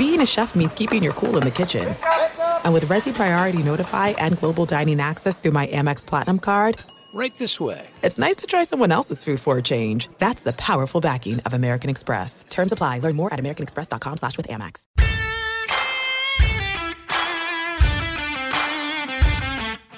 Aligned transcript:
being 0.00 0.22
a 0.22 0.26
chef 0.26 0.54
means 0.54 0.72
keeping 0.72 1.02
your 1.02 1.12
cool 1.12 1.36
in 1.36 1.42
the 1.42 1.50
kitchen. 1.50 1.94
And 2.64 2.72
with 2.72 2.86
Resy 2.86 3.12
Priority 3.12 3.62
Notify 3.62 4.08
and 4.16 4.38
Global 4.38 4.64
Dining 4.64 4.98
Access 4.98 5.38
through 5.38 5.50
my 5.50 5.66
Amex 5.66 6.06
Platinum 6.06 6.38
card, 6.38 6.78
Right 7.12 7.36
this 7.36 7.60
way. 7.60 7.86
it's 8.02 8.18
nice 8.18 8.36
to 8.36 8.46
try 8.46 8.62
someone 8.64 8.92
else's 8.92 9.22
food 9.22 9.40
for 9.40 9.58
a 9.58 9.62
change. 9.62 10.08
That's 10.16 10.42
the 10.42 10.54
powerful 10.54 11.02
backing 11.02 11.40
of 11.40 11.52
American 11.52 11.90
Express. 11.90 12.46
Terms 12.48 12.72
apply. 12.72 13.00
Learn 13.00 13.14
more 13.16 13.30
at 13.34 13.40
americanexpress.com 13.40 14.16
slash 14.16 14.38
with 14.38 14.48
Amex. 14.48 14.84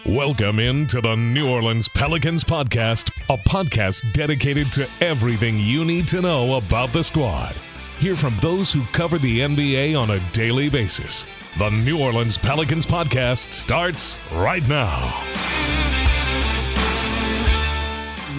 Welcome 0.04 0.58
into 0.58 1.00
the 1.00 1.14
New 1.14 1.48
Orleans 1.48 1.86
Pelicans 1.94 2.42
podcast, 2.42 3.12
a 3.32 3.36
podcast 3.48 4.12
dedicated 4.12 4.72
to 4.72 4.88
everything 5.00 5.60
you 5.60 5.84
need 5.84 6.08
to 6.08 6.20
know 6.20 6.56
about 6.56 6.92
the 6.92 7.04
squad. 7.04 7.54
Hear 8.02 8.16
from 8.16 8.36
those 8.38 8.72
who 8.72 8.82
cover 8.86 9.16
the 9.16 9.38
NBA 9.38 9.96
on 9.96 10.10
a 10.10 10.18
daily 10.32 10.68
basis. 10.68 11.24
The 11.56 11.70
New 11.70 12.02
Orleans 12.02 12.36
Pelicans 12.36 12.84
podcast 12.84 13.52
starts 13.52 14.18
right 14.32 14.68
now. 14.68 15.22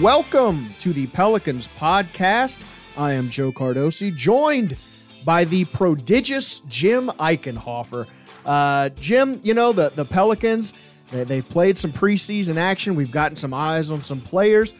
Welcome 0.02 0.74
to 0.80 0.92
the 0.92 1.06
Pelicans 1.06 1.68
podcast. 1.78 2.66
I 2.98 3.12
am 3.12 3.30
Joe 3.30 3.52
Cardosi, 3.52 4.14
joined 4.14 4.76
by 5.24 5.44
the 5.44 5.64
prodigious 5.64 6.58
Jim 6.68 7.10
Eichenhofer. 7.18 8.06
Uh, 8.44 8.90
Jim, 8.90 9.40
you 9.42 9.54
know, 9.54 9.72
the, 9.72 9.88
the 9.94 10.04
Pelicans, 10.04 10.74
they, 11.10 11.24
they've 11.24 11.48
played 11.48 11.78
some 11.78 11.90
preseason 11.90 12.56
action. 12.56 12.96
We've 12.96 13.10
gotten 13.10 13.34
some 13.34 13.54
eyes 13.54 13.90
on 13.90 14.02
some 14.02 14.20
players. 14.20 14.74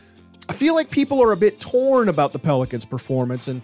I 0.51 0.52
feel 0.52 0.74
like 0.74 0.90
people 0.90 1.23
are 1.23 1.32
a 1.32 1.38
bit 1.38 1.59
torn 1.59 2.10
about 2.10 2.34
the 2.34 2.38
Pelicans' 2.38 2.84
performance, 2.84 3.48
and 3.48 3.62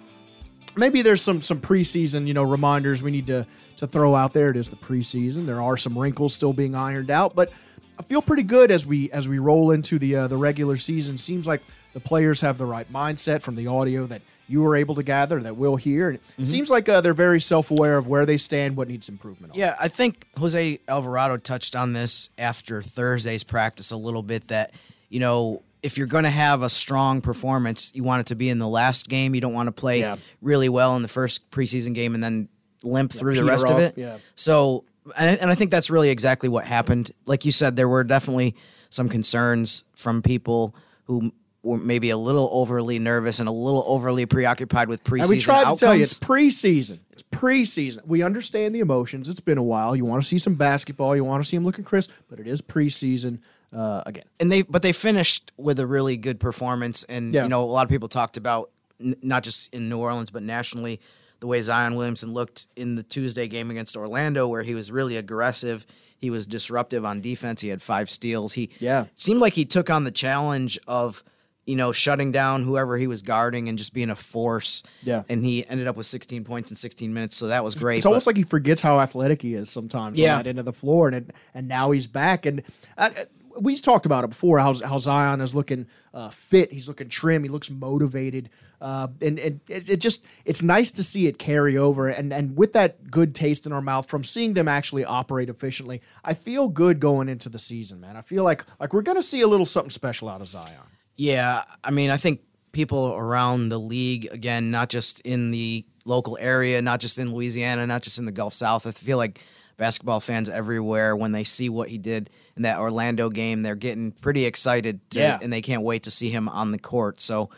maybe 0.76 1.02
there's 1.02 1.22
some 1.22 1.40
some 1.42 1.60
preseason, 1.60 2.26
you 2.26 2.34
know, 2.34 2.42
reminders 2.42 3.02
we 3.02 3.10
need 3.10 3.26
to 3.28 3.46
to 3.76 3.86
throw 3.86 4.14
out 4.14 4.32
there. 4.32 4.50
It 4.50 4.56
is 4.56 4.68
the 4.68 4.76
preseason. 4.76 5.46
There 5.46 5.62
are 5.62 5.76
some 5.76 5.96
wrinkles 5.96 6.34
still 6.34 6.52
being 6.52 6.74
ironed 6.74 7.10
out, 7.10 7.34
but 7.34 7.52
I 7.98 8.02
feel 8.02 8.22
pretty 8.22 8.42
good 8.42 8.70
as 8.70 8.86
we 8.86 9.10
as 9.12 9.28
we 9.28 9.38
roll 9.38 9.72
into 9.72 9.98
the 9.98 10.16
uh, 10.16 10.28
the 10.28 10.36
regular 10.36 10.76
season. 10.76 11.18
Seems 11.18 11.46
like 11.46 11.62
the 11.92 12.00
players 12.00 12.40
have 12.40 12.58
the 12.58 12.66
right 12.66 12.90
mindset 12.92 13.42
from 13.42 13.56
the 13.56 13.66
audio 13.66 14.06
that 14.06 14.22
you 14.48 14.62
were 14.62 14.74
able 14.74 14.96
to 14.96 15.02
gather 15.02 15.40
that 15.40 15.56
we'll 15.56 15.76
hear, 15.76 16.08
and 16.08 16.18
it 16.36 16.48
seems 16.48 16.70
like 16.70 16.88
uh, 16.88 17.00
they're 17.00 17.14
very 17.14 17.40
self 17.40 17.70
aware 17.70 17.96
of 17.96 18.08
where 18.08 18.26
they 18.26 18.36
stand, 18.36 18.76
what 18.76 18.88
needs 18.88 19.08
improvement. 19.08 19.52
On. 19.52 19.58
Yeah, 19.58 19.76
I 19.78 19.88
think 19.88 20.26
Jose 20.36 20.80
Alvarado 20.88 21.36
touched 21.36 21.76
on 21.76 21.92
this 21.92 22.30
after 22.36 22.82
Thursday's 22.82 23.44
practice 23.44 23.92
a 23.92 23.96
little 23.96 24.24
bit 24.24 24.48
that, 24.48 24.72
you 25.08 25.20
know, 25.20 25.62
if 25.82 25.96
you're 25.98 26.06
going 26.06 26.24
to 26.24 26.30
have 26.30 26.62
a 26.62 26.68
strong 26.68 27.20
performance, 27.20 27.92
you 27.94 28.02
want 28.04 28.20
it 28.20 28.26
to 28.26 28.34
be 28.34 28.48
in 28.48 28.58
the 28.58 28.68
last 28.68 29.08
game. 29.08 29.34
You 29.34 29.40
don't 29.40 29.54
want 29.54 29.66
to 29.68 29.72
play 29.72 30.00
Yeah. 30.00 30.16
really 30.42 30.68
well 30.68 30.96
in 30.96 31.02
the 31.02 31.08
first 31.08 31.50
preseason 31.50 31.94
game 31.94 32.14
and 32.14 32.22
then 32.22 32.48
limp 32.82 33.12
through 33.12 33.34
the 33.34 33.44
rest 33.44 33.70
of 33.70 33.78
it. 33.78 33.96
yeah. 33.96 34.18
So, 34.34 34.84
and, 35.16 35.38
and 35.40 35.50
I 35.50 35.54
think 35.54 35.70
that's 35.70 35.90
really 35.90 36.10
exactly 36.10 36.48
what 36.48 36.64
happened. 36.66 37.10
Like 37.26 37.44
you 37.44 37.52
said, 37.52 37.76
there 37.76 37.88
were 37.88 38.04
definitely 38.04 38.54
some 38.90 39.08
concerns 39.08 39.84
from 39.94 40.22
people 40.22 40.74
who 41.04 41.32
were 41.62 41.76
maybe 41.78 42.08
a 42.10 42.16
little 42.16 42.48
overly 42.52 42.98
nervous 42.98 43.38
and 43.38 43.48
a 43.48 43.52
little 43.52 43.84
overly 43.86 44.24
preoccupied 44.26 44.88
with 44.88 45.04
preseason 45.04 45.20
And 45.20 45.28
we 45.30 45.40
tried 45.40 45.58
outcomes. 45.60 45.78
to 45.80 45.84
tell 45.84 45.94
you 45.94 46.02
it's 46.02 46.18
preseason. 46.18 47.00
It's 47.12 47.22
preseason. 47.22 48.06
We 48.06 48.22
understand 48.22 48.74
the 48.74 48.80
emotions. 48.80 49.28
It's 49.28 49.40
been 49.40 49.58
a 49.58 49.62
while. 49.62 49.94
You 49.94 50.04
want 50.06 50.22
to 50.22 50.28
see 50.28 50.38
some 50.38 50.54
basketball. 50.54 51.14
You 51.14 51.24
want 51.24 51.42
to 51.42 51.48
see 51.48 51.56
them 51.56 51.64
looking 51.66 51.84
crisp, 51.84 52.10
but 52.30 52.40
it 52.40 52.46
is 52.46 52.62
preseason 52.62 53.40
uh, 53.72 54.02
again. 54.06 54.24
and 54.40 54.50
they 54.50 54.62
but 54.62 54.82
they 54.82 54.92
finished 54.92 55.52
with 55.56 55.78
a 55.78 55.86
really 55.86 56.16
good 56.16 56.40
performance 56.40 57.04
and 57.04 57.32
Yeah. 57.32 57.44
you 57.44 57.48
know 57.48 57.62
a 57.62 57.70
lot 57.70 57.82
of 57.84 57.88
people 57.88 58.08
talked 58.08 58.36
about 58.36 58.70
n- 59.00 59.16
not 59.22 59.42
just 59.44 59.72
in 59.74 59.88
New 59.88 59.98
Orleans 59.98 60.30
but 60.30 60.42
nationally 60.42 61.00
the 61.40 61.46
way 61.46 61.62
Zion 61.62 61.94
Williamson 61.94 62.32
looked 62.34 62.66
in 62.76 62.96
the 62.96 63.02
Tuesday 63.02 63.48
game 63.48 63.70
against 63.70 63.96
Orlando 63.96 64.46
where 64.48 64.62
he 64.62 64.74
was 64.74 64.90
really 64.90 65.16
aggressive 65.16 65.86
he 66.18 66.30
was 66.30 66.46
disruptive 66.46 67.04
on 67.04 67.20
defense 67.20 67.60
he 67.60 67.68
had 67.68 67.80
five 67.80 68.10
steals 68.10 68.54
he 68.54 68.70
Yeah. 68.80 69.06
seemed 69.14 69.40
like 69.40 69.54
he 69.54 69.64
took 69.64 69.88
on 69.88 70.04
the 70.04 70.10
challenge 70.10 70.78
of 70.88 71.22
you 71.66 71.76
know 71.76 71.92
shutting 71.92 72.32
down 72.32 72.64
whoever 72.64 72.96
he 72.98 73.06
was 73.06 73.22
guarding 73.22 73.68
and 73.68 73.78
just 73.78 73.94
being 73.94 74.10
a 74.10 74.16
force 74.16 74.82
Yeah. 75.02 75.22
and 75.28 75.44
he 75.44 75.64
ended 75.68 75.86
up 75.86 75.96
with 75.96 76.06
16 76.06 76.42
points 76.44 76.70
in 76.70 76.76
16 76.76 77.14
minutes 77.14 77.36
so 77.36 77.46
that 77.46 77.62
was 77.62 77.74
great 77.76 77.98
It's 77.98 78.06
almost 78.06 78.26
like 78.26 78.36
he 78.36 78.42
forgets 78.42 78.82
how 78.82 78.98
athletic 78.98 79.40
he 79.42 79.54
is 79.54 79.70
sometimes 79.70 80.18
Yeah. 80.18 80.38
on 80.38 80.42
that 80.42 80.48
end 80.48 80.58
of 80.58 80.64
the 80.64 80.72
floor, 80.72 81.08
and 81.08 81.32
and 81.54 81.68
now 81.68 81.92
he's 81.92 82.08
back. 82.08 82.44
And 82.46 82.62
uh, 82.98 83.10
we've 83.58 83.80
talked 83.82 84.06
about 84.06 84.24
it 84.24 84.30
before 84.30 84.58
how, 84.58 84.74
how 84.86 84.98
Zion 84.98 85.40
is 85.40 85.54
looking 85.54 85.86
uh, 86.14 86.30
fit. 86.30 86.72
He's 86.72 86.88
looking 86.88 87.08
trim. 87.08 87.42
He 87.42 87.48
looks 87.48 87.70
motivated. 87.70 88.50
Uh, 88.80 89.08
and 89.20 89.38
and 89.38 89.60
it, 89.68 89.90
it 89.90 89.96
just 90.00 90.24
it's 90.44 90.62
nice 90.62 90.90
to 90.92 91.02
see 91.02 91.26
it 91.26 91.38
carry 91.38 91.76
over. 91.76 92.08
And 92.08 92.32
and 92.32 92.56
with 92.56 92.72
that 92.72 93.10
good 93.10 93.34
taste 93.34 93.66
in 93.66 93.72
our 93.72 93.82
mouth 93.82 94.08
from 94.08 94.22
seeing 94.22 94.54
them 94.54 94.68
actually 94.68 95.04
operate 95.04 95.48
efficiently, 95.48 96.00
I 96.24 96.34
feel 96.34 96.68
good 96.68 97.00
going 97.00 97.28
into 97.28 97.48
the 97.48 97.58
season, 97.58 98.00
man. 98.00 98.16
I 98.16 98.22
feel 98.22 98.44
like 98.44 98.64
like 98.78 98.92
we're 98.92 99.02
gonna 99.02 99.22
see 99.22 99.42
a 99.42 99.46
little 99.46 99.66
something 99.66 99.90
special 99.90 100.28
out 100.28 100.40
of 100.40 100.48
Zion. 100.48 100.76
Yeah, 101.16 101.64
I 101.84 101.90
mean, 101.90 102.10
I 102.10 102.16
think 102.16 102.40
people 102.72 103.12
around 103.12 103.68
the 103.68 103.78
league, 103.78 104.28
again, 104.32 104.70
not 104.70 104.88
just 104.88 105.20
in 105.20 105.50
the 105.50 105.84
local 106.06 106.38
area, 106.40 106.80
not 106.80 107.00
just 107.00 107.18
in 107.18 107.34
Louisiana, 107.34 107.86
not 107.86 108.02
just 108.02 108.18
in 108.18 108.24
the 108.24 108.32
Gulf 108.32 108.54
South, 108.54 108.86
I 108.86 108.92
feel 108.92 109.18
like 109.18 109.40
basketball 109.80 110.20
fans 110.20 110.48
everywhere, 110.48 111.16
when 111.16 111.32
they 111.32 111.42
see 111.42 111.68
what 111.68 111.88
he 111.88 111.98
did 111.98 112.30
in 112.54 112.62
that 112.62 112.78
Orlando 112.78 113.30
game, 113.30 113.62
they're 113.62 113.74
getting 113.74 114.12
pretty 114.12 114.44
excited 114.44 115.00
to, 115.10 115.18
Yeah. 115.18 115.38
and 115.42 115.52
they 115.52 115.62
can't 115.62 115.82
wait 115.82 116.04
to 116.04 116.10
see 116.12 116.30
him 116.30 116.48
on 116.48 116.70
the 116.70 116.78
court. 116.78 117.20
So, 117.20 117.50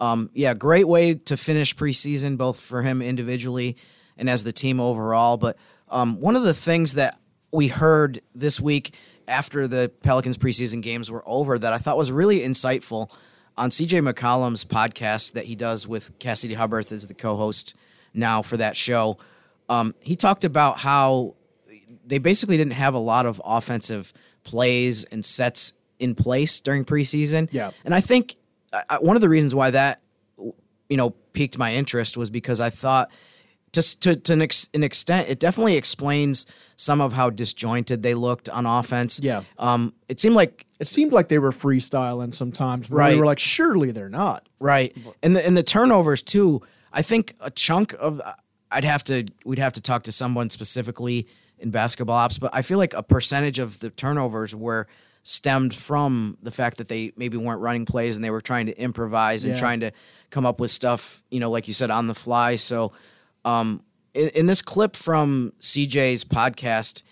um, 0.00 0.30
yeah, 0.34 0.54
great 0.54 0.88
way 0.88 1.14
to 1.14 1.36
finish 1.36 1.76
preseason, 1.76 2.36
both 2.36 2.58
for 2.58 2.82
him 2.82 3.00
individually 3.02 3.76
and 4.16 4.28
as 4.28 4.42
the 4.42 4.52
team 4.52 4.80
overall. 4.80 5.36
But 5.36 5.56
um, 5.88 6.18
one 6.20 6.34
of 6.34 6.42
the 6.42 6.54
things 6.54 6.94
that 6.94 7.18
we 7.52 7.68
heard 7.68 8.20
this 8.34 8.58
week 8.60 8.94
after 9.28 9.68
the 9.68 9.90
Pelicans 10.02 10.36
preseason 10.38 10.80
games 10.82 11.10
were 11.10 11.22
over 11.26 11.58
that 11.58 11.72
I 11.72 11.78
thought 11.78 11.96
was 11.96 12.10
really 12.10 12.40
insightful 12.40 13.10
on 13.56 13.70
CJ 13.70 14.00
McCollum's 14.12 14.64
podcast 14.64 15.32
that 15.32 15.44
he 15.44 15.54
does 15.54 15.86
with 15.86 16.18
Cassidy 16.18 16.54
Hubbarth 16.56 16.90
as 16.92 17.06
the 17.06 17.14
co-host 17.14 17.74
now 18.14 18.42
for 18.42 18.56
that 18.56 18.76
show. 18.76 19.18
Um, 19.68 19.94
he 20.00 20.14
talked 20.16 20.44
about 20.44 20.78
how 20.78 21.35
they 22.06 22.18
basically 22.18 22.56
didn't 22.56 22.72
have 22.74 22.94
a 22.94 22.98
lot 22.98 23.26
of 23.26 23.40
offensive 23.44 24.12
plays 24.44 25.04
and 25.04 25.24
sets 25.24 25.72
in 25.98 26.14
place 26.14 26.60
during 26.60 26.84
preseason. 26.84 27.48
Yeah. 27.50 27.70
and 27.84 27.94
I 27.94 28.00
think 28.00 28.36
I, 28.72 28.98
one 29.00 29.16
of 29.16 29.22
the 29.22 29.28
reasons 29.28 29.54
why 29.54 29.70
that 29.70 30.00
you 30.88 30.96
know 30.96 31.10
piqued 31.32 31.58
my 31.58 31.74
interest 31.74 32.16
was 32.16 32.30
because 32.30 32.60
I 32.60 32.70
thought 32.70 33.10
just 33.72 34.02
to 34.02 34.14
to 34.16 34.32
an, 34.34 34.42
ex, 34.42 34.68
an 34.74 34.82
extent 34.84 35.28
it 35.28 35.38
definitely 35.40 35.76
explains 35.76 36.46
some 36.76 37.00
of 37.00 37.12
how 37.12 37.30
disjointed 37.30 38.02
they 38.02 38.14
looked 38.14 38.48
on 38.48 38.66
offense. 38.66 39.18
Yeah. 39.22 39.42
Um, 39.58 39.92
it 40.08 40.20
seemed 40.20 40.34
like 40.36 40.64
It 40.78 40.86
seemed 40.86 41.12
like 41.12 41.28
they 41.28 41.38
were 41.38 41.52
freestyling 41.52 42.34
sometimes, 42.34 42.88
but 42.88 42.96
we 42.96 43.00
Right. 43.00 43.18
were 43.18 43.26
like, 43.26 43.38
surely 43.38 43.90
they're 43.92 44.08
not. 44.10 44.48
Right. 44.60 44.94
And 45.22 45.34
the 45.34 45.44
and 45.44 45.56
the 45.56 45.62
turnovers 45.62 46.22
too. 46.22 46.62
I 46.92 47.02
think 47.02 47.34
a 47.40 47.50
chunk 47.50 47.94
of 47.98 48.20
I'd 48.70 48.84
have 48.84 49.02
to 49.04 49.24
we'd 49.44 49.58
have 49.58 49.72
to 49.74 49.80
talk 49.80 50.04
to 50.04 50.12
someone 50.12 50.50
specifically 50.50 51.26
in 51.58 51.70
basketball 51.70 52.16
ops, 52.16 52.38
but 52.38 52.50
I 52.52 52.62
feel 52.62 52.78
like 52.78 52.94
a 52.94 53.02
percentage 53.02 53.58
of 53.58 53.80
the 53.80 53.90
turnovers 53.90 54.54
were 54.54 54.86
stemmed 55.22 55.74
from 55.74 56.36
the 56.42 56.50
fact 56.50 56.76
that 56.78 56.88
they 56.88 57.12
maybe 57.16 57.36
weren't 57.36 57.60
running 57.60 57.84
plays 57.84 58.14
and 58.16 58.24
they 58.24 58.30
were 58.30 58.40
trying 58.40 58.66
to 58.66 58.78
improvise 58.80 59.44
and 59.44 59.54
Yeah. 59.54 59.58
trying 59.60 59.80
to 59.80 59.90
come 60.30 60.46
up 60.46 60.60
with 60.60 60.70
stuff, 60.70 61.22
you 61.30 61.40
know, 61.40 61.50
like 61.50 61.66
you 61.66 61.74
said, 61.74 61.90
on 61.90 62.06
the 62.06 62.14
fly. 62.14 62.56
So 62.56 62.92
um 63.44 63.82
in, 64.14 64.28
in 64.30 64.46
this 64.46 64.62
clip 64.62 64.94
from 64.96 65.52
CJ's 65.60 66.24
podcast, 66.24 67.02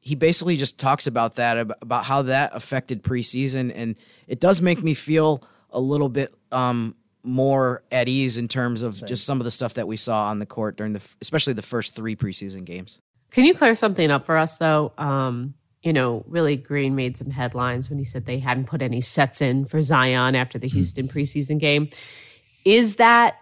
he 0.00 0.14
basically 0.14 0.56
just 0.56 0.78
talks 0.78 1.06
about 1.06 1.34
that 1.36 1.58
about 1.58 2.04
how 2.04 2.22
that 2.22 2.54
affected 2.54 3.02
preseason 3.02 3.70
and 3.74 3.96
it 4.26 4.40
does 4.40 4.62
make 4.62 4.82
me 4.82 4.94
feel 4.94 5.42
a 5.70 5.80
little 5.80 6.08
bit 6.08 6.32
um, 6.52 6.94
more 7.22 7.82
at 7.92 8.08
ease 8.08 8.38
in 8.38 8.48
terms 8.48 8.80
of 8.82 8.94
just 9.06 9.26
some 9.26 9.40
of 9.40 9.44
the 9.44 9.50
stuff 9.50 9.74
that 9.74 9.86
we 9.86 9.96
saw 9.96 10.28
on 10.28 10.38
the 10.38 10.46
court 10.46 10.76
during 10.78 10.94
the 10.94 11.02
especially 11.20 11.52
the 11.52 11.60
first 11.62 11.94
three 11.94 12.16
preseason 12.16 12.64
games 12.64 13.00
Can 13.30 13.44
you 13.44 13.54
clear 13.54 13.74
something 13.74 14.10
up 14.10 14.26
for 14.26 14.36
us 14.36 14.58
though? 14.58 14.92
Um, 14.98 15.54
you 15.82 15.92
know, 15.92 16.24
Willie 16.26 16.56
Green 16.56 16.96
made 16.96 17.16
some 17.16 17.30
headlines 17.30 17.88
when 17.88 17.98
he 17.98 18.04
said 18.04 18.24
they 18.24 18.38
hadn't 18.38 18.66
put 18.66 18.82
any 18.82 19.00
sets 19.00 19.40
in 19.40 19.64
for 19.64 19.80
Zion 19.80 20.34
after 20.34 20.58
the 20.58 20.68
Houston 20.68 21.08
preseason 21.08 21.58
game. 21.58 21.90
Is 22.64 22.96
that 22.96 23.38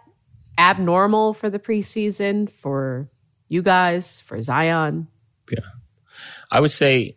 abnormal 0.59 1.35
for 1.35 1.51
the 1.51 1.59
preseason 1.59 2.51
for 2.51 3.09
you 3.49 3.63
guys, 3.63 4.21
for 4.21 4.41
Zion? 4.43 5.09
Yeah, 5.51 5.59
I 6.51 6.61
would 6.61 6.71
say 6.71 7.17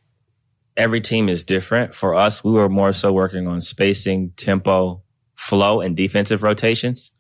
every 0.78 1.02
team 1.02 1.28
is 1.28 1.44
different. 1.44 1.94
For 1.94 2.16
us, 2.16 2.44
we 2.44 2.52
were 2.52 2.70
more 2.70 2.94
so 2.94 3.12
working 3.12 3.48
on 3.48 3.62
spacing, 3.62 4.32
tempo, 4.38 5.04
flow, 5.36 5.82
and 5.82 5.96
defensive 5.96 6.44
rotations, 6.44 7.12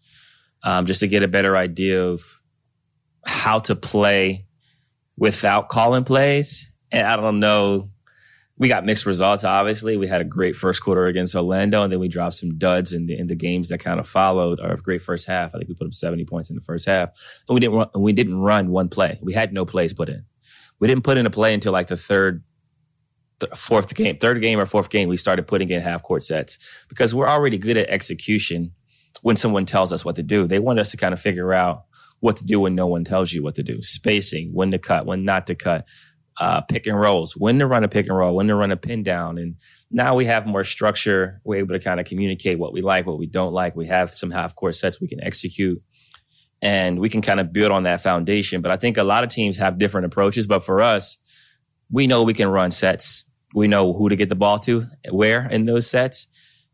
um, 0.63 0.85
just 0.85 1.01
to 1.01 1.07
get 1.07 1.23
a 1.23 1.27
better 1.27 1.57
idea 1.57 2.03
of 2.03 2.41
how 3.25 3.59
to 3.59 3.75
play 3.75 4.45
without 5.19 5.69
calling 5.69 6.03
plays. 6.03 6.71
And 6.91 7.05
I 7.05 7.15
don't 7.15 7.39
know 7.39 7.91
we 8.59 8.67
got 8.67 8.85
mixed 8.85 9.05
results. 9.05 9.45
Obviously, 9.45 9.95
we 9.95 10.07
had 10.07 10.19
a 10.19 10.25
great 10.25 10.55
first 10.55 10.83
quarter 10.83 11.07
against 11.07 11.33
Orlando, 11.33 11.81
and 11.81 11.91
then 11.91 11.99
we 11.99 12.09
dropped 12.09 12.35
some 12.35 12.57
duds 12.57 12.91
in 12.91 13.05
the 13.05 13.17
in 13.17 13.27
the 13.27 13.35
games 13.35 13.69
that 13.69 13.79
kind 13.79 13.99
of 13.99 14.07
followed 14.07 14.59
our 14.59 14.75
great 14.75 15.01
first 15.01 15.27
half. 15.27 15.55
I 15.55 15.57
think 15.57 15.69
we 15.69 15.75
put 15.75 15.87
up 15.87 15.93
seventy 15.93 16.25
points 16.25 16.49
in 16.49 16.57
the 16.57 16.61
first 16.61 16.85
half, 16.85 17.09
and 17.47 17.55
we 17.55 17.61
didn't 17.61 17.77
run, 17.77 17.89
we 17.95 18.13
didn't 18.13 18.39
run 18.39 18.69
one 18.69 18.89
play. 18.89 19.17
We 19.23 19.33
had 19.33 19.53
no 19.53 19.65
plays 19.65 19.93
put 19.93 20.09
in. 20.09 20.25
We 20.79 20.89
didn't 20.89 21.05
put 21.05 21.17
in 21.17 21.25
a 21.25 21.29
play 21.29 21.53
until 21.53 21.71
like 21.71 21.87
the 21.87 21.97
third, 21.97 22.43
th- 23.39 23.53
fourth 23.53 23.95
game, 23.95 24.17
third 24.17 24.39
game 24.41 24.59
or 24.59 24.65
fourth 24.65 24.89
game. 24.89 25.07
We 25.07 25.17
started 25.17 25.47
putting 25.47 25.69
in 25.69 25.81
half 25.81 26.03
court 26.03 26.25
sets 26.25 26.59
because 26.89 27.15
we're 27.15 27.29
already 27.29 27.57
good 27.57 27.77
at 27.77 27.89
execution. 27.89 28.73
When 29.21 29.35
someone 29.35 29.65
tells 29.65 29.91
us 29.91 30.05
what 30.05 30.15
to 30.15 30.23
do, 30.23 30.47
they 30.47 30.59
want 30.59 30.79
us 30.79 30.91
to 30.91 30.97
kind 30.97 31.13
of 31.13 31.19
figure 31.19 31.53
out 31.53 31.83
what 32.19 32.35
to 32.37 32.45
do 32.45 32.59
when 32.59 32.75
no 32.75 32.87
one 32.87 33.03
tells 33.03 33.33
you 33.33 33.43
what 33.43 33.55
to 33.55 33.63
do. 33.63 33.81
Spacing, 33.81 34.51
when 34.53 34.71
to 34.71 34.79
cut, 34.79 35.05
when 35.05 35.23
not 35.23 35.47
to 35.47 35.55
cut 35.55 35.85
uh, 36.39 36.61
pick 36.61 36.87
and 36.87 36.99
rolls, 36.99 37.35
when 37.37 37.59
to 37.59 37.67
run 37.67 37.83
a 37.83 37.87
pick 37.87 38.07
and 38.07 38.17
roll, 38.17 38.35
when 38.35 38.47
to 38.47 38.55
run 38.55 38.71
a 38.71 38.77
pin 38.77 39.03
down. 39.03 39.37
And 39.37 39.55
now 39.91 40.15
we 40.15 40.25
have 40.25 40.45
more 40.45 40.63
structure. 40.63 41.41
We're 41.43 41.57
able 41.57 41.75
to 41.75 41.79
kind 41.79 41.99
of 41.99 42.05
communicate 42.05 42.59
what 42.59 42.73
we 42.73 42.81
like, 42.81 43.05
what 43.05 43.19
we 43.19 43.27
don't 43.27 43.53
like. 43.53 43.75
We 43.75 43.87
have 43.87 44.13
some 44.13 44.31
half 44.31 44.55
court 44.55 44.75
sets 44.75 45.01
we 45.01 45.07
can 45.07 45.23
execute 45.23 45.81
and 46.61 46.99
we 46.99 47.09
can 47.09 47.21
kind 47.21 47.39
of 47.39 47.53
build 47.53 47.71
on 47.71 47.83
that 47.83 48.01
foundation. 48.01 48.61
But 48.61 48.71
I 48.71 48.77
think 48.77 48.97
a 48.97 49.03
lot 49.03 49.23
of 49.23 49.29
teams 49.29 49.57
have 49.57 49.77
different 49.77 50.05
approaches. 50.05 50.47
But 50.47 50.63
for 50.63 50.81
us, 50.81 51.17
we 51.91 52.07
know 52.07 52.23
we 52.23 52.33
can 52.33 52.49
run 52.49 52.71
sets. 52.71 53.25
We 53.55 53.67
know 53.67 53.93
who 53.93 54.09
to 54.09 54.15
get 54.15 54.29
the 54.29 54.35
ball 54.35 54.59
to, 54.59 54.85
where 55.09 55.47
in 55.47 55.65
those 55.65 55.89
sets 55.89 56.27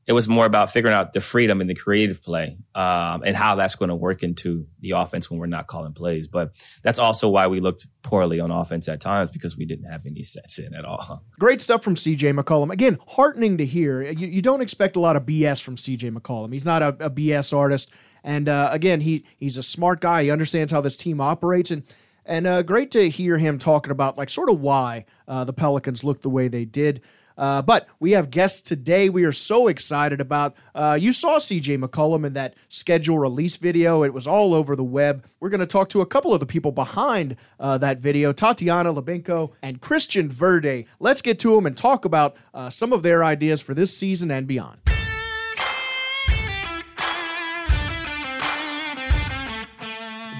it 0.07 0.13
was 0.13 0.27
more 0.27 0.45
about 0.45 0.71
figuring 0.71 0.95
out 0.95 1.13
the 1.13 1.21
freedom 1.21 1.61
and 1.61 1.69
the 1.69 1.75
creative 1.75 2.21
play 2.21 2.57
um, 2.75 3.23
and 3.25 3.35
how 3.35 3.55
that's 3.55 3.73
going 3.73 3.89
to 3.89 3.95
work 3.95 4.21
into 4.21 4.67
the 4.79 4.91
offense 4.91 5.31
when 5.31 5.39
we're 5.39 5.47
not 5.47 5.65
calling 5.65 5.93
plays. 5.93 6.27
But 6.27 6.55
that's 6.83 6.99
also 6.99 7.27
why 7.27 7.47
we 7.47 7.59
looked 7.59 7.87
poorly 8.03 8.39
on 8.39 8.51
offense 8.51 8.87
at 8.87 8.99
times 8.99 9.31
because 9.31 9.57
we 9.57 9.65
didn't 9.65 9.91
have 9.91 10.05
any 10.05 10.21
sets 10.21 10.59
in 10.59 10.75
at 10.75 10.85
all. 10.85 11.23
Great 11.39 11.59
stuff 11.59 11.83
from 11.83 11.95
CJ 11.95 12.39
McCollum. 12.39 12.71
Again, 12.71 12.99
heartening 13.07 13.57
to 13.57 13.65
hear. 13.65 14.03
You, 14.03 14.27
you 14.27 14.41
don't 14.43 14.61
expect 14.61 14.95
a 14.95 14.99
lot 14.99 15.15
of 15.15 15.23
BS 15.23 15.61
from 15.61 15.75
CJ 15.75 16.15
McCollum. 16.15 16.53
He's 16.53 16.65
not 16.65 16.83
a, 16.83 16.89
a 16.99 17.09
BS 17.09 17.55
artist. 17.57 17.91
And 18.23 18.47
uh, 18.47 18.69
again, 18.71 19.01
he 19.01 19.25
he's 19.37 19.57
a 19.57 19.63
smart 19.63 20.01
guy. 20.01 20.23
He 20.23 20.31
understands 20.31 20.71
how 20.71 20.81
this 20.81 20.97
team 20.97 21.19
operates. 21.19 21.71
And 21.71 21.83
and 22.25 22.47
uh, 22.47 22.63
great 22.63 22.91
to 22.91 23.09
hear 23.09 23.37
him 23.37 23.57
talking 23.59 23.91
about 23.91 24.17
like 24.17 24.29
sort 24.29 24.49
of 24.49 24.59
why 24.59 25.05
uh, 25.27 25.43
the 25.43 25.53
Pelicans 25.53 26.03
looked 26.03 26.23
the 26.23 26.29
way 26.29 26.47
they 26.47 26.65
did. 26.65 27.01
Uh, 27.37 27.61
but 27.61 27.87
we 27.99 28.11
have 28.11 28.29
guests 28.29 28.61
today 28.61 29.09
we 29.09 29.23
are 29.23 29.31
so 29.31 29.67
excited 29.67 30.21
about. 30.21 30.55
Uh, 30.73 30.97
you 30.99 31.13
saw 31.13 31.37
CJ 31.37 31.83
McCollum 31.83 32.25
in 32.25 32.33
that 32.33 32.55
schedule 32.69 33.19
release 33.19 33.57
video. 33.57 34.03
It 34.03 34.13
was 34.13 34.27
all 34.27 34.53
over 34.53 34.75
the 34.75 34.83
web. 34.83 35.25
We're 35.39 35.49
going 35.49 35.59
to 35.59 35.65
talk 35.65 35.89
to 35.89 36.01
a 36.01 36.05
couple 36.05 36.33
of 36.33 36.39
the 36.39 36.45
people 36.45 36.71
behind 36.71 37.35
uh, 37.59 37.77
that 37.79 37.99
video 37.99 38.31
Tatiana 38.31 38.93
Lubanko 38.93 39.51
and 39.61 39.81
Christian 39.81 40.29
Verde. 40.29 40.85
Let's 40.99 41.21
get 41.21 41.39
to 41.39 41.55
them 41.55 41.65
and 41.65 41.75
talk 41.75 42.05
about 42.05 42.35
uh, 42.53 42.69
some 42.69 42.93
of 42.93 43.03
their 43.03 43.23
ideas 43.23 43.61
for 43.61 43.73
this 43.73 43.95
season 43.95 44.31
and 44.31 44.47
beyond. 44.47 44.94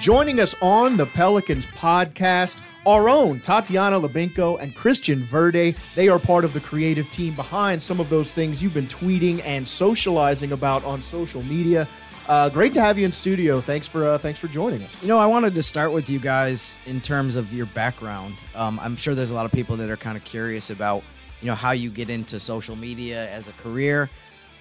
Joining 0.06 0.40
us 0.40 0.54
on 0.62 0.98
the 0.98 1.08
Pelicans 1.08 1.66
podcast 1.66 2.62
our 2.86 3.10
own 3.10 3.40
Tatiana 3.40 4.00
Lubanko 4.00 4.62
and 4.62 4.76
Christian 4.76 5.24
Verde. 5.24 5.74
They 5.96 6.10
are 6.10 6.20
part 6.20 6.46
of 6.46 6.54
the 6.54 6.60
creative 6.60 7.10
team 7.10 7.34
behind 7.34 7.82
some 7.82 8.00
of 8.00 8.08
those 8.08 8.32
things 8.32 8.62
you've 8.62 8.76
been 8.76 8.86
tweeting 8.86 9.42
and 9.44 9.68
socializing 9.68 10.52
about 10.52 10.86
on 10.86 11.02
social 11.02 11.42
media. 11.46 11.88
Uh, 12.28 12.50
great 12.50 12.72
to 12.76 12.82
have 12.82 13.00
you 13.00 13.06
in 13.06 13.12
studio. 13.12 13.60
Thanks 13.60 13.88
for 13.88 14.06
uh, 14.06 14.20
thanks 14.20 14.40
for 14.40 14.48
joining 14.48 14.84
us. 14.84 14.96
You 15.02 15.08
know, 15.08 15.18
I 15.18 15.26
wanted 15.26 15.56
to 15.56 15.64
start 15.64 15.92
with 15.92 16.08
you 16.08 16.20
guys 16.20 16.78
in 16.86 17.02
terms 17.02 17.36
of 17.36 17.52
your 17.52 17.66
background. 17.66 18.46
Um, 18.54 18.80
I'm 18.84 18.96
sure 18.96 19.16
there's 19.16 19.32
a 19.32 19.36
lot 19.36 19.48
of 19.48 19.52
people 19.52 19.76
that 19.78 19.90
are 19.90 19.98
kind 19.98 20.18
of 20.18 20.24
curious 20.24 20.70
about 20.70 21.02
you 21.42 21.48
know 21.48 21.56
how 21.56 21.72
you 21.72 21.90
get 21.90 22.12
into 22.12 22.40
social 22.40 22.76
media 22.76 23.28
as 23.32 23.48
a 23.48 23.54
career. 23.54 24.12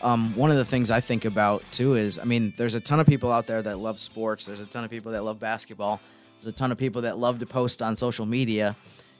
Um, 0.05 0.37
one 0.37 0.51
of 0.51 0.59
the 0.59 0.67
things 0.67 0.91
I 0.91 1.01
think 1.01 1.25
about 1.25 1.65
too 1.73 1.95
is, 1.95 2.19
I 2.19 2.25
mean, 2.25 2.53
there's 2.59 2.75
a 2.75 2.81
ton 2.81 3.01
of 3.01 3.07
people 3.07 3.33
out 3.33 3.47
there 3.47 3.63
that 3.63 3.79
love 3.79 3.99
sports. 3.99 4.45
There's 4.45 4.61
a 4.61 4.67
ton 4.67 4.85
of 4.85 4.91
people 4.91 5.13
that 5.13 5.25
love 5.25 5.41
basketball. 5.41 5.99
There's 6.37 6.53
a 6.53 6.57
ton 6.57 6.71
of 6.71 6.77
people 6.77 7.03
that 7.03 7.17
love 7.17 7.39
to 7.39 7.47
post 7.47 7.81
on 7.81 7.97
social 7.97 8.27
media, 8.27 8.77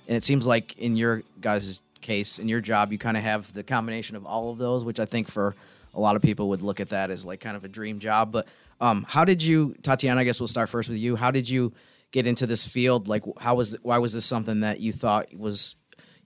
and 0.07 0.15
it 0.15 0.23
seems 0.23 0.47
like 0.47 0.77
in 0.77 0.95
your 0.95 1.23
guys' 1.41 1.81
case, 2.03 2.39
in 2.39 2.49
your 2.51 2.61
job, 2.61 2.93
you 2.93 2.99
kind 2.99 3.17
of 3.17 3.23
have 3.23 3.51
the 3.55 3.63
combination 3.63 4.15
of 4.15 4.27
all 4.27 4.51
of 4.51 4.59
those, 4.59 4.85
which 4.85 5.01
I 5.01 5.07
think 5.07 5.29
for 5.29 5.57
a 5.95 6.01
lot 6.01 6.17
of 6.17 6.23
people 6.23 6.51
would 6.51 6.61
look 6.61 6.81
at 6.81 6.91
that 6.91 7.11
as 7.11 7.25
like 7.25 7.41
kind 7.41 7.57
of 7.57 7.65
a 7.65 7.69
dream 7.69 7.99
job. 7.99 8.31
But 8.31 8.47
um, 8.79 9.07
how 9.09 9.25
did 9.25 9.43
you, 9.43 9.75
Tatiana? 9.83 10.21
I 10.21 10.25
guess 10.25 10.39
we'll 10.39 10.49
start 10.49 10.69
first 10.69 10.91
with 10.91 10.99
you. 10.99 11.17
How 11.17 11.31
did 11.31 11.49
you 11.49 11.73
get 12.11 12.27
into 12.27 12.47
this 12.47 12.67
field? 12.67 13.09
Like, 13.09 13.23
how 13.41 13.55
was 13.55 13.75
why 13.83 13.97
was 13.97 14.13
this 14.13 14.27
something 14.27 14.61
that 14.61 14.81
you 14.81 14.93
thought 14.93 15.35
was, 15.35 15.77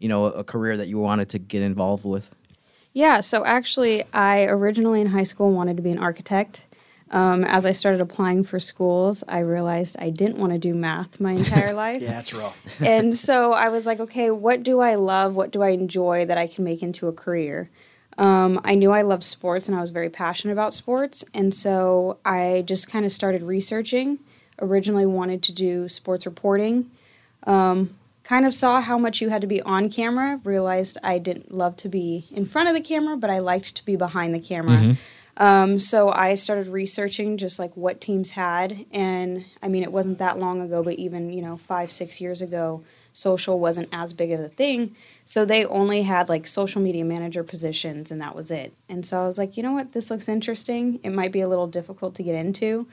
you 0.01 0.09
know, 0.09 0.25
a 0.25 0.43
career 0.43 0.77
that 0.79 0.89
you 0.89 0.99
wanted 0.99 1.29
to 1.29 1.39
get 1.39 1.63
involved 1.63 2.05
with? 2.05 2.35
Yeah, 2.93 3.21
so 3.21 3.45
actually, 3.45 4.05
I 4.13 4.45
originally 4.45 5.01
in 5.01 5.09
high 5.09 5.25
school 5.25 5.53
wanted 5.53 5.77
to 5.77 5.83
be 5.83 5.91
an 5.91 5.99
architect. 5.99 6.65
Um, 7.11 7.45
as 7.45 7.65
I 7.65 7.73
started 7.73 8.01
applying 8.01 8.45
for 8.45 8.61
schools, 8.61 9.25
I 9.29 9.39
realized 9.39 9.97
I 9.99 10.11
didn't 10.11 10.37
want 10.37 10.53
to 10.53 10.59
do 10.59 10.75
math 10.75 11.21
my 11.21 11.33
entire 11.43 11.73
life. 11.73 12.03
yeah, 12.03 12.19
it's 12.19 12.35
rough. 12.35 12.63
and 12.81 13.17
so 13.17 13.53
I 13.53 13.69
was 13.69 13.87
like, 13.87 14.01
okay, 14.01 14.31
what 14.31 14.63
do 14.63 14.81
I 14.81 14.97
love? 14.97 15.35
What 15.35 15.51
do 15.51 15.63
I 15.63 15.71
enjoy 15.71 16.27
that 16.27 16.39
I 16.39 16.47
can 16.47 16.65
make 16.65 16.83
into 16.83 17.09
a 17.09 17.13
career? 17.13 17.71
Um, 18.19 18.61
I 18.65 18.75
knew 18.75 18.91
I 18.91 19.03
loved 19.03 19.23
sports 19.23 19.69
and 19.69 19.79
I 19.79 19.81
was 19.81 19.91
very 19.91 20.11
passionate 20.11 20.53
about 20.53 20.75
sports. 20.75 21.25
And 21.33 21.55
so 21.55 22.19
I 22.25 22.65
just 22.67 22.91
kind 22.91 23.07
of 23.07 23.13
started 23.13 23.43
researching. 23.43 24.19
Originally 24.61 25.07
wanted 25.07 25.43
to 25.45 25.53
do 25.53 25.89
sports 25.89 26.27
reporting. 26.27 26.91
Um, 27.45 27.97
kind 28.29 28.45
of 28.45 28.53
saw 28.53 28.83
how 28.83 28.99
much 28.99 29.23
you 29.23 29.31
had 29.31 29.41
to 29.41 29.47
be 29.47 29.63
on 29.63 29.89
camera. 29.89 30.39
Realized 30.45 30.99
I 31.03 31.19
didn't 31.19 31.51
love 31.51 31.77
to 31.79 31.89
be 31.89 32.29
in 32.31 32.45
front 32.45 32.69
of 32.69 32.75
the 32.75 32.81
camera, 32.81 33.17
but 33.17 33.31
I 33.31 33.39
liked 33.39 33.75
to 33.77 33.85
be 33.87 33.97
behind 33.97 34.35
the 34.35 34.39
camera. 34.39 34.77
Mm-hmm. 34.77 35.43
Um, 35.43 35.79
so 35.79 36.11
I 36.11 36.35
started 36.35 36.69
researching 36.69 37.39
just 37.39 37.59
like 37.59 37.75
what 37.75 38.03
teams 38.03 38.33
had, 38.33 38.85
and 38.91 39.47
I 39.63 39.69
mean 39.69 39.83
it 39.83 39.93
wasn't 39.93 40.19
that 40.19 40.39
long 40.39 40.61
ago, 40.61 40.83
but 40.83 40.95
even 40.95 41.33
you 41.33 41.41
know 41.41 41.57
five 41.57 41.91
six 41.91 42.21
years 42.21 42.43
ago, 42.43 42.85
social 43.15 43.59
wasn't 43.59 43.89
as 43.93 44.13
big 44.13 44.33
of 44.33 44.41
a 44.41 44.49
thing. 44.49 44.95
So 45.25 45.47
they 45.47 45.65
only 45.65 46.03
had 46.03 46.29
like 46.29 46.47
social 46.47 46.83
media 46.83 47.05
manager 47.07 47.43
positions, 47.43 48.11
and 48.11 48.21
that 48.21 48.35
was 48.35 48.51
it. 48.51 48.75
And 48.91 49.07
so 49.07 49.23
I 49.23 49.27
was 49.27 49.39
like, 49.39 49.57
you 49.57 49.63
know 49.63 49.73
what, 49.73 49.93
this 49.93 50.11
looks 50.11 50.29
interesting. 50.29 51.01
It 51.03 51.15
might 51.15 51.33
be 51.33 51.41
a 51.41 51.49
little 51.49 51.67
difficult 51.67 52.15
to 52.17 52.23
get 52.23 52.35
into, 52.35 52.89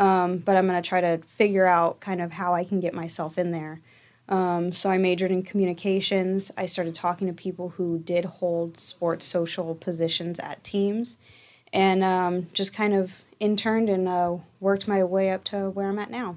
um, 0.00 0.38
but 0.38 0.56
I'm 0.56 0.66
gonna 0.66 0.82
try 0.82 1.00
to 1.00 1.18
figure 1.28 1.66
out 1.66 2.00
kind 2.00 2.20
of 2.20 2.32
how 2.32 2.54
I 2.54 2.64
can 2.64 2.80
get 2.80 2.92
myself 2.92 3.38
in 3.38 3.52
there. 3.52 3.80
Um, 4.30 4.72
so 4.72 4.88
I 4.88 4.96
majored 4.96 5.32
in 5.32 5.42
communications. 5.42 6.50
I 6.56 6.66
started 6.66 6.94
talking 6.94 7.26
to 7.26 7.32
people 7.32 7.70
who 7.70 7.98
did 7.98 8.24
hold 8.24 8.78
sports 8.78 9.26
social 9.26 9.74
positions 9.74 10.38
at 10.38 10.62
teams 10.62 11.16
and 11.72 12.02
um, 12.04 12.48
just 12.52 12.72
kind 12.72 12.94
of 12.94 13.22
interned 13.40 13.88
and 13.88 14.08
uh, 14.08 14.36
worked 14.60 14.86
my 14.86 15.02
way 15.02 15.30
up 15.30 15.44
to 15.44 15.70
where 15.70 15.88
I'm 15.88 15.98
at 15.98 16.10
now. 16.10 16.36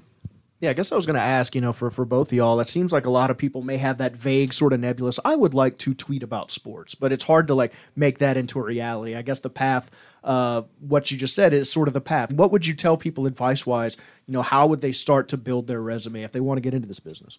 Yeah, 0.60 0.70
I 0.70 0.72
guess 0.72 0.92
I 0.92 0.96
was 0.96 1.04
going 1.04 1.16
to 1.16 1.22
ask, 1.22 1.54
you 1.54 1.60
know, 1.60 1.74
for, 1.74 1.90
for 1.90 2.04
both 2.04 2.28
of 2.28 2.32
y'all, 2.32 2.58
it 2.58 2.68
seems 2.68 2.90
like 2.90 3.04
a 3.04 3.10
lot 3.10 3.30
of 3.30 3.36
people 3.36 3.60
may 3.60 3.76
have 3.76 3.98
that 3.98 4.16
vague 4.16 4.52
sort 4.52 4.72
of 4.72 4.80
nebulous, 4.80 5.20
I 5.24 5.36
would 5.36 5.52
like 5.52 5.76
to 5.78 5.92
tweet 5.92 6.22
about 6.22 6.50
sports, 6.50 6.94
but 6.94 7.12
it's 7.12 7.24
hard 7.24 7.48
to 7.48 7.54
like 7.54 7.72
make 7.96 8.18
that 8.18 8.36
into 8.36 8.58
a 8.58 8.62
reality. 8.62 9.14
I 9.14 9.22
guess 9.22 9.40
the 9.40 9.50
path, 9.50 9.90
uh, 10.22 10.62
what 10.80 11.10
you 11.10 11.18
just 11.18 11.34
said 11.34 11.52
is 11.52 11.70
sort 11.70 11.86
of 11.86 11.92
the 11.92 12.00
path. 12.00 12.32
What 12.32 12.50
would 12.50 12.66
you 12.66 12.72
tell 12.72 12.96
people 12.96 13.26
advice 13.26 13.66
wise? 13.66 13.98
You 14.26 14.32
know, 14.32 14.42
how 14.42 14.66
would 14.68 14.80
they 14.80 14.92
start 14.92 15.28
to 15.28 15.36
build 15.36 15.66
their 15.66 15.82
resume 15.82 16.22
if 16.22 16.32
they 16.32 16.40
want 16.40 16.56
to 16.56 16.62
get 16.62 16.72
into 16.72 16.88
this 16.88 17.00
business? 17.00 17.38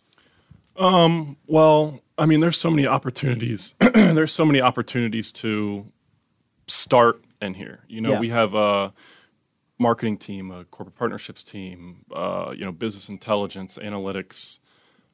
Um, 0.77 1.37
well, 1.47 2.01
I 2.17 2.25
mean, 2.25 2.39
there's 2.39 2.59
so 2.59 2.69
many 2.69 2.87
opportunities. 2.87 3.75
there's 3.79 4.33
so 4.33 4.45
many 4.45 4.61
opportunities 4.61 5.31
to 5.33 5.85
start 6.67 7.23
in 7.41 7.53
here. 7.53 7.81
You 7.87 8.01
know, 8.01 8.11
yeah. 8.11 8.19
we 8.19 8.29
have 8.29 8.53
a 8.53 8.93
marketing 9.77 10.17
team, 10.17 10.51
a 10.51 10.65
corporate 10.65 10.95
partnerships 10.95 11.43
team, 11.43 12.05
uh, 12.13 12.53
you 12.55 12.65
know, 12.65 12.71
business 12.71 13.09
intelligence, 13.09 13.77
analytics, 13.81 14.59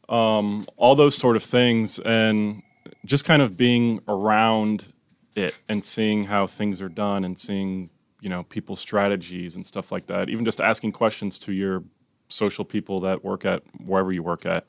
um, 0.10 0.65
all 0.77 0.96
those 0.96 1.18
sort 1.18 1.36
of 1.36 1.44
things, 1.44 2.00
and 2.00 2.62
just 3.06 3.25
kind 3.25 3.41
of 3.41 3.58
being 3.58 4.01
around 4.08 4.94
it 5.36 5.58
and 5.70 5.86
seeing 5.86 6.25
how 6.25 6.46
things 6.46 6.82
are 6.82 6.89
done 6.89 7.24
and 7.24 7.39
seeing 7.39 7.89
you 8.20 8.30
know 8.30 8.44
people's 8.44 8.80
strategies 8.80 9.56
and 9.56 9.65
stuff 9.65 9.91
like 9.91 10.08
that. 10.08 10.30
Even 10.30 10.46
just 10.46 10.62
asking 10.62 10.91
questions 10.91 11.39
to 11.39 11.53
your 11.53 11.84
social 12.30 12.63
people 12.63 13.00
that 13.01 13.24
work 13.24 13.46
at 13.46 13.63
wherever 13.84 14.12
you 14.12 14.24
work 14.24 14.46
at 14.46 14.68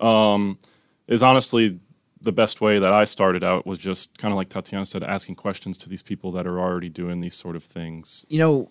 um, 0.00 0.58
is 1.06 1.22
honestly 1.22 1.78
the 2.20 2.32
best 2.32 2.60
way 2.60 2.78
that 2.78 2.92
I 2.92 3.04
started 3.04 3.44
out 3.44 3.66
was 3.66 3.78
just 3.78 4.18
kind 4.18 4.32
of 4.32 4.36
like 4.36 4.48
Tatiana 4.48 4.86
said, 4.86 5.02
asking 5.02 5.36
questions 5.36 5.78
to 5.78 5.88
these 5.88 6.02
people 6.02 6.32
that 6.32 6.46
are 6.46 6.58
already 6.58 6.88
doing 6.88 7.20
these 7.20 7.34
sort 7.34 7.56
of 7.56 7.62
things. 7.62 8.24
You 8.28 8.38
know, 8.38 8.70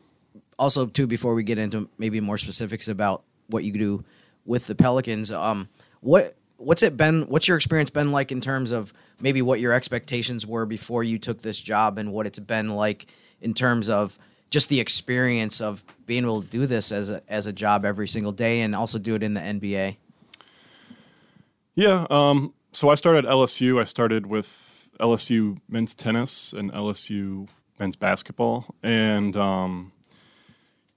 also 0.58 0.86
too, 0.86 1.08
before 1.08 1.34
we 1.34 1.44
get 1.44 1.58
into 1.58 1.90
maybe 1.98 2.20
more 2.20 2.38
specifics 2.38 2.88
about 2.88 3.24
what 3.48 3.64
you 3.64 3.72
do 3.72 4.04
with 4.46 4.68
the 4.68 4.76
Pelicans, 4.76 5.32
um, 5.32 5.70
what 6.02 6.36
what's 6.58 6.84
it 6.84 6.98
been? 6.98 7.24
What's 7.24 7.48
your 7.48 7.58
experience 7.58 7.90
been 7.90 8.12
like 8.12 8.32
in 8.32 8.42
terms 8.42 8.72
of 8.72 8.94
maybe 9.20 9.42
what 9.42 9.60
your 9.60 9.74
expectations 9.74 10.46
were 10.46 10.66
before 10.66 11.04
you 11.04 11.18
took 11.18 11.42
this 11.42 11.60
job, 11.60 11.98
and 11.98 12.12
what 12.12 12.26
it's 12.26 12.40
been 12.40 12.76
like 12.76 13.08
in 13.42 13.54
terms 13.54 13.90
of 13.90 14.18
just 14.50 14.70
the 14.70 14.80
experience 14.80 15.62
of 15.62 15.84
being 16.06 16.24
able 16.24 16.42
to 16.42 16.48
do 16.48 16.66
this 16.66 16.92
as 16.92 17.10
a 17.10 17.22
as 17.28 17.46
a 17.46 17.54
job 17.54 17.86
every 17.86 18.08
single 18.08 18.32
day, 18.32 18.62
and 18.62 18.76
also 18.76 18.98
do 18.98 19.16
it 19.16 19.24
in 19.24 19.34
the 19.34 19.42
NBA. 19.42 19.98
Yeah, 21.76 22.08
um, 22.10 22.54
so 22.72 22.90
I 22.90 22.96
started 22.96 23.26
at 23.26 23.32
LSU. 23.32 23.80
I 23.80 23.84
started 23.84 24.26
with 24.26 24.90
LSU 25.00 25.60
men's 25.68 25.94
tennis 25.94 26.54
and 26.54 26.72
LSU 26.72 27.48
men's 27.80 27.96
basketball. 27.96 28.66
And, 28.82 29.36
um, 29.36 29.92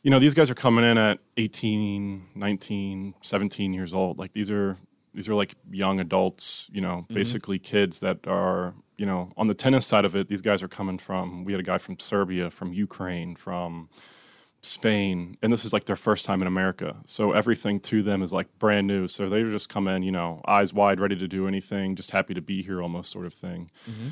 you 0.03 0.11
know, 0.11 0.19
these 0.19 0.35
guys 0.35 0.51
are 0.51 0.55
coming 0.55 0.85
in 0.85 0.97
at 0.97 1.19
18, 1.37 2.29
19, 2.35 3.15
17 3.21 3.73
years 3.73 3.93
old. 3.93 4.19
Like 4.19 4.33
these 4.33 4.51
are 4.51 4.77
these 5.15 5.29
are 5.29 5.35
like 5.35 5.57
young 5.71 5.99
adults, 5.99 6.71
you 6.73 6.81
know, 6.81 6.99
mm-hmm. 6.99 7.15
basically 7.15 7.59
kids 7.59 7.99
that 8.01 8.27
are, 8.29 8.75
you 8.97 9.07
know, 9.07 9.33
on 9.37 9.49
the 9.49 9.55
tennis 9.55 9.85
side 9.87 10.05
of 10.05 10.15
it, 10.15 10.29
these 10.29 10.43
guys 10.43 10.63
are 10.63 10.69
coming 10.69 10.99
from 10.99 11.45
we 11.45 11.53
had 11.53 11.61
a 11.61 11.65
guy 11.65 11.79
from 11.79 11.99
Serbia, 11.99 12.51
from 12.51 12.73
Ukraine, 12.73 13.35
from 13.35 13.89
Spain, 14.62 15.37
and 15.41 15.53
this 15.53 15.65
is 15.65 15.73
like 15.73 15.85
their 15.85 15.97
first 15.97 16.27
time 16.27 16.43
in 16.43 16.49
America. 16.49 16.97
So 17.05 17.33
everything 17.33 17.81
to 17.81 18.03
them 18.03 18.23
is 18.23 18.33
like 18.33 18.47
brand 18.59 18.87
new. 18.87 19.07
So 19.07 19.29
they 19.29 19.43
just 19.43 19.69
come 19.69 19.87
in, 19.87 20.03
you 20.03 20.12
know, 20.12 20.41
eyes 20.47 20.73
wide, 20.73 21.00
ready 21.00 21.17
to 21.17 21.29
do 21.29 21.47
anything, 21.47 21.95
just 21.95 22.11
happy 22.11 22.35
to 22.35 22.41
be 22.41 22.62
here 22.62 22.83
almost 22.83 23.11
sort 23.11 23.27
of 23.27 23.35
thing. 23.35 23.71
Mm-hmm. 23.88 24.09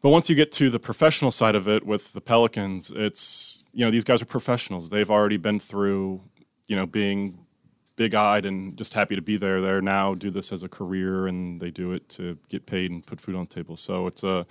But 0.00 0.08
once 0.08 0.28
you 0.28 0.34
get 0.34 0.50
to 0.52 0.70
the 0.70 0.80
professional 0.80 1.30
side 1.30 1.54
of 1.54 1.68
it 1.68 1.86
with 1.86 2.12
the 2.12 2.20
Pelicans, 2.20 2.90
it's 2.90 3.62
you 3.72 3.84
know 3.84 3.90
these 3.90 4.04
guys 4.04 4.20
are 4.20 4.26
professionals. 4.26 4.90
They've 4.90 5.10
already 5.10 5.36
been 5.36 5.60
through 5.60 6.22
you 6.66 6.74
know 6.74 6.86
being 6.86 7.38
big 7.96 8.14
eyed 8.14 8.46
and 8.46 8.76
just 8.76 8.94
happy 8.94 9.14
to 9.14 9.22
be 9.22 9.36
there. 9.36 9.60
They're 9.60 9.82
now 9.82 10.14
do 10.14 10.30
this 10.30 10.52
as 10.52 10.62
a 10.62 10.68
career 10.68 11.26
and 11.26 11.60
they 11.60 11.70
do 11.70 11.92
it 11.92 12.08
to 12.10 12.38
get 12.48 12.66
paid 12.66 12.90
and 12.90 13.06
put 13.06 13.20
food 13.20 13.34
on 13.34 13.42
the 13.42 13.54
table. 13.54 13.76
So 13.76 14.06
it's 14.06 14.24
a 14.24 14.46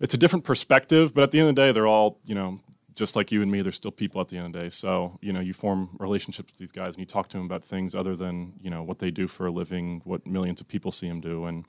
it's 0.00 0.14
a 0.14 0.18
different 0.18 0.44
perspective, 0.44 1.14
but 1.14 1.22
at 1.22 1.30
the 1.30 1.38
end 1.38 1.50
of 1.50 1.54
the 1.54 1.62
day, 1.62 1.72
they're 1.72 1.86
all 1.86 2.18
you 2.24 2.34
know 2.34 2.60
just 2.94 3.16
like 3.16 3.32
you 3.32 3.42
and 3.42 3.50
me. 3.50 3.62
They're 3.62 3.72
still 3.72 3.90
people 3.90 4.20
at 4.20 4.28
the 4.28 4.36
end 4.36 4.46
of 4.46 4.52
the 4.52 4.60
day. 4.60 4.68
So 4.68 5.18
you 5.20 5.32
know 5.32 5.40
you 5.40 5.52
form 5.52 5.96
relationships 5.98 6.52
with 6.52 6.58
these 6.58 6.72
guys 6.72 6.94
and 6.94 6.98
you 6.98 7.06
talk 7.06 7.28
to 7.28 7.36
them 7.36 7.46
about 7.46 7.64
things 7.64 7.94
other 7.94 8.16
than 8.16 8.54
you 8.60 8.70
know 8.70 8.82
what 8.82 8.98
they 8.98 9.10
do 9.10 9.26
for 9.26 9.46
a 9.46 9.50
living, 9.50 10.02
what 10.04 10.26
millions 10.26 10.60
of 10.60 10.68
people 10.68 10.92
see 10.92 11.08
them 11.08 11.20
do, 11.20 11.46
and 11.46 11.64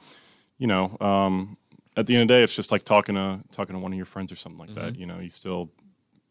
you 0.58 0.68
know. 0.68 0.98
Um, 1.00 1.58
at 1.96 2.08
the 2.08 2.16
end 2.16 2.24
of 2.24 2.28
the 2.28 2.34
day, 2.40 2.44
it's 2.44 2.56
just 2.56 2.72
like 2.72 2.86
talking 2.86 3.16
to 3.16 3.40
talking 3.52 3.76
to 3.76 3.80
one 3.80 3.94
of 3.94 3.98
your 3.98 4.06
friends 4.06 4.32
or 4.32 4.36
something 4.36 4.60
like 4.60 4.70
mm-hmm. 4.70 4.86
that. 4.86 4.98
You 4.98 5.06
know, 5.06 5.20
you 5.20 5.30
still 5.30 5.70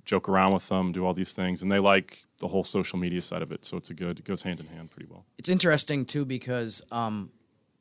joke 0.05 0.29
around 0.29 0.53
with 0.53 0.69
them, 0.69 0.93
do 0.93 1.07
all 1.07 1.15
these 1.15 1.33
things, 1.33 1.63
and 1.63 1.71
they 1.71 1.79
like 1.79 2.25
the 2.39 2.49
whole 2.49 2.65
social 2.65 2.99
media 2.99 3.21
side 3.21 3.43
of 3.43 3.53
it. 3.53 3.65
So 3.65 3.77
it's 3.77 3.91
a 3.91 3.95
good. 3.95 4.19
It 4.19 4.25
goes 4.25 4.43
hand 4.43 4.61
in 4.61 4.67
hand 4.67 4.91
pretty 4.91 5.09
well. 5.11 5.25
It's 5.39 5.49
interesting 5.49 6.05
too 6.05 6.25
because 6.25 6.83
um, 6.91 7.31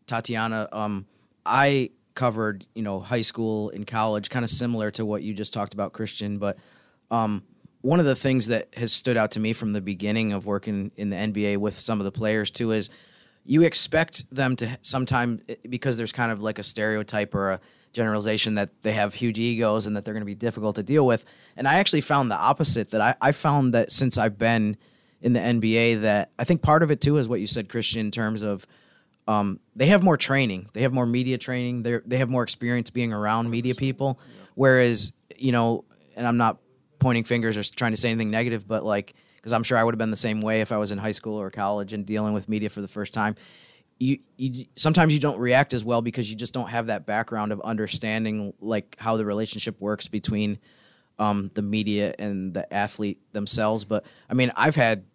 Tatiana, 0.07 0.67
um, 0.71 1.07
I 1.45 1.91
covered 2.13 2.65
you 2.75 2.83
know 2.83 2.99
high 2.99 3.21
school 3.21 3.69
and 3.71 3.87
college, 3.87 4.29
kind 4.29 4.43
of 4.43 4.49
similar 4.49 4.91
to 4.91 5.05
what 5.05 5.23
you 5.23 5.33
just 5.33 5.53
talked 5.53 5.73
about, 5.73 5.93
Christian. 5.93 6.37
But 6.37 6.57
um, 7.11 7.43
one 7.81 7.99
of 7.99 8.05
the 8.05 8.15
things 8.15 8.47
that 8.47 8.73
has 8.75 8.91
stood 8.91 9.17
out 9.17 9.31
to 9.31 9.39
me 9.39 9.53
from 9.53 9.73
the 9.73 9.81
beginning 9.81 10.33
of 10.33 10.45
working 10.45 10.91
in 10.95 11.09
the 11.09 11.17
NBA 11.17 11.57
with 11.57 11.77
some 11.77 11.99
of 11.99 12.05
the 12.05 12.11
players 12.11 12.49
too 12.49 12.71
is 12.71 12.89
you 13.43 13.63
expect 13.63 14.33
them 14.33 14.55
to 14.55 14.77
sometimes 14.81 15.41
because 15.67 15.97
there's 15.97 16.11
kind 16.11 16.31
of 16.31 16.41
like 16.41 16.59
a 16.59 16.63
stereotype 16.63 17.33
or 17.33 17.51
a 17.51 17.59
generalization 17.93 18.55
that 18.55 18.69
they 18.83 18.93
have 18.93 19.15
huge 19.15 19.39
egos 19.39 19.85
and 19.85 19.97
that 19.97 20.05
they're 20.05 20.13
going 20.13 20.21
to 20.21 20.25
be 20.25 20.35
difficult 20.35 20.75
to 20.75 20.83
deal 20.83 21.05
with. 21.05 21.25
And 21.57 21.67
I 21.67 21.75
actually 21.75 22.01
found 22.01 22.31
the 22.31 22.35
opposite. 22.35 22.91
That 22.91 23.01
I, 23.01 23.15
I 23.19 23.31
found 23.31 23.73
that 23.73 23.91
since 23.91 24.17
I've 24.17 24.37
been 24.37 24.77
in 25.21 25.33
the 25.33 25.39
NBA, 25.39 26.01
that 26.01 26.31
I 26.39 26.43
think 26.43 26.61
part 26.61 26.83
of 26.83 26.91
it 26.91 27.01
too 27.01 27.17
is 27.17 27.27
what 27.27 27.39
you 27.39 27.47
said, 27.47 27.67
Christian, 27.67 28.01
in 28.01 28.11
terms 28.11 28.41
of 28.41 28.65
um, 29.27 29.59
they 29.75 29.87
have 29.87 30.03
more 30.03 30.17
training, 30.17 30.69
they 30.73 30.83
have 30.83 30.93
more 30.93 31.05
media 31.05 31.37
training, 31.37 31.83
they 31.83 31.99
they 32.05 32.17
have 32.17 32.29
more 32.29 32.43
experience 32.43 32.89
being 32.89 33.11
around 33.11 33.49
media 33.49 33.75
people. 33.75 34.19
Whereas 34.55 35.13
you 35.35 35.51
know, 35.51 35.83
and 36.15 36.27
I'm 36.27 36.37
not 36.37 36.57
pointing 37.01 37.25
fingers 37.25 37.57
or 37.57 37.63
trying 37.75 37.91
to 37.91 37.97
say 37.97 38.09
anything 38.09 38.31
negative, 38.31 38.65
but 38.65 38.85
like 38.85 39.13
because 39.35 39.53
I'm 39.53 39.63
sure 39.63 39.77
I 39.77 39.83
would 39.83 39.93
have 39.93 39.99
been 39.99 40.11
the 40.11 40.17
same 40.17 40.39
way 40.39 40.61
if 40.61 40.71
I 40.71 40.77
was 40.77 40.91
in 40.91 40.99
high 40.99 41.11
school 41.11 41.35
or 41.35 41.49
college 41.49 41.93
and 41.93 42.05
dealing 42.05 42.33
with 42.33 42.47
media 42.47 42.69
for 42.69 42.81
the 42.81 42.87
first 42.87 43.11
time. 43.11 43.35
You, 43.99 44.19
you 44.37 44.65
sometimes 44.75 45.13
you 45.13 45.19
don't 45.19 45.39
react 45.39 45.73
as 45.73 45.83
well 45.83 46.01
because 46.01 46.29
you 46.29 46.37
just 46.37 46.53
don't 46.53 46.69
have 46.69 46.87
that 46.87 47.05
background 47.05 47.51
of 47.51 47.59
understanding 47.61 48.53
like 48.61 48.95
how 48.99 49.17
the 49.17 49.25
relationship 49.25 49.79
works 49.81 50.07
between 50.07 50.59
um, 51.19 51.51
the 51.55 51.61
media 51.61 52.13
and 52.17 52.53
the 52.53 52.71
athlete 52.73 53.19
themselves. 53.33 53.83
But 53.83 54.05
I 54.29 54.33
mean, 54.33 54.51
I've 54.55 54.75
had 54.75 55.05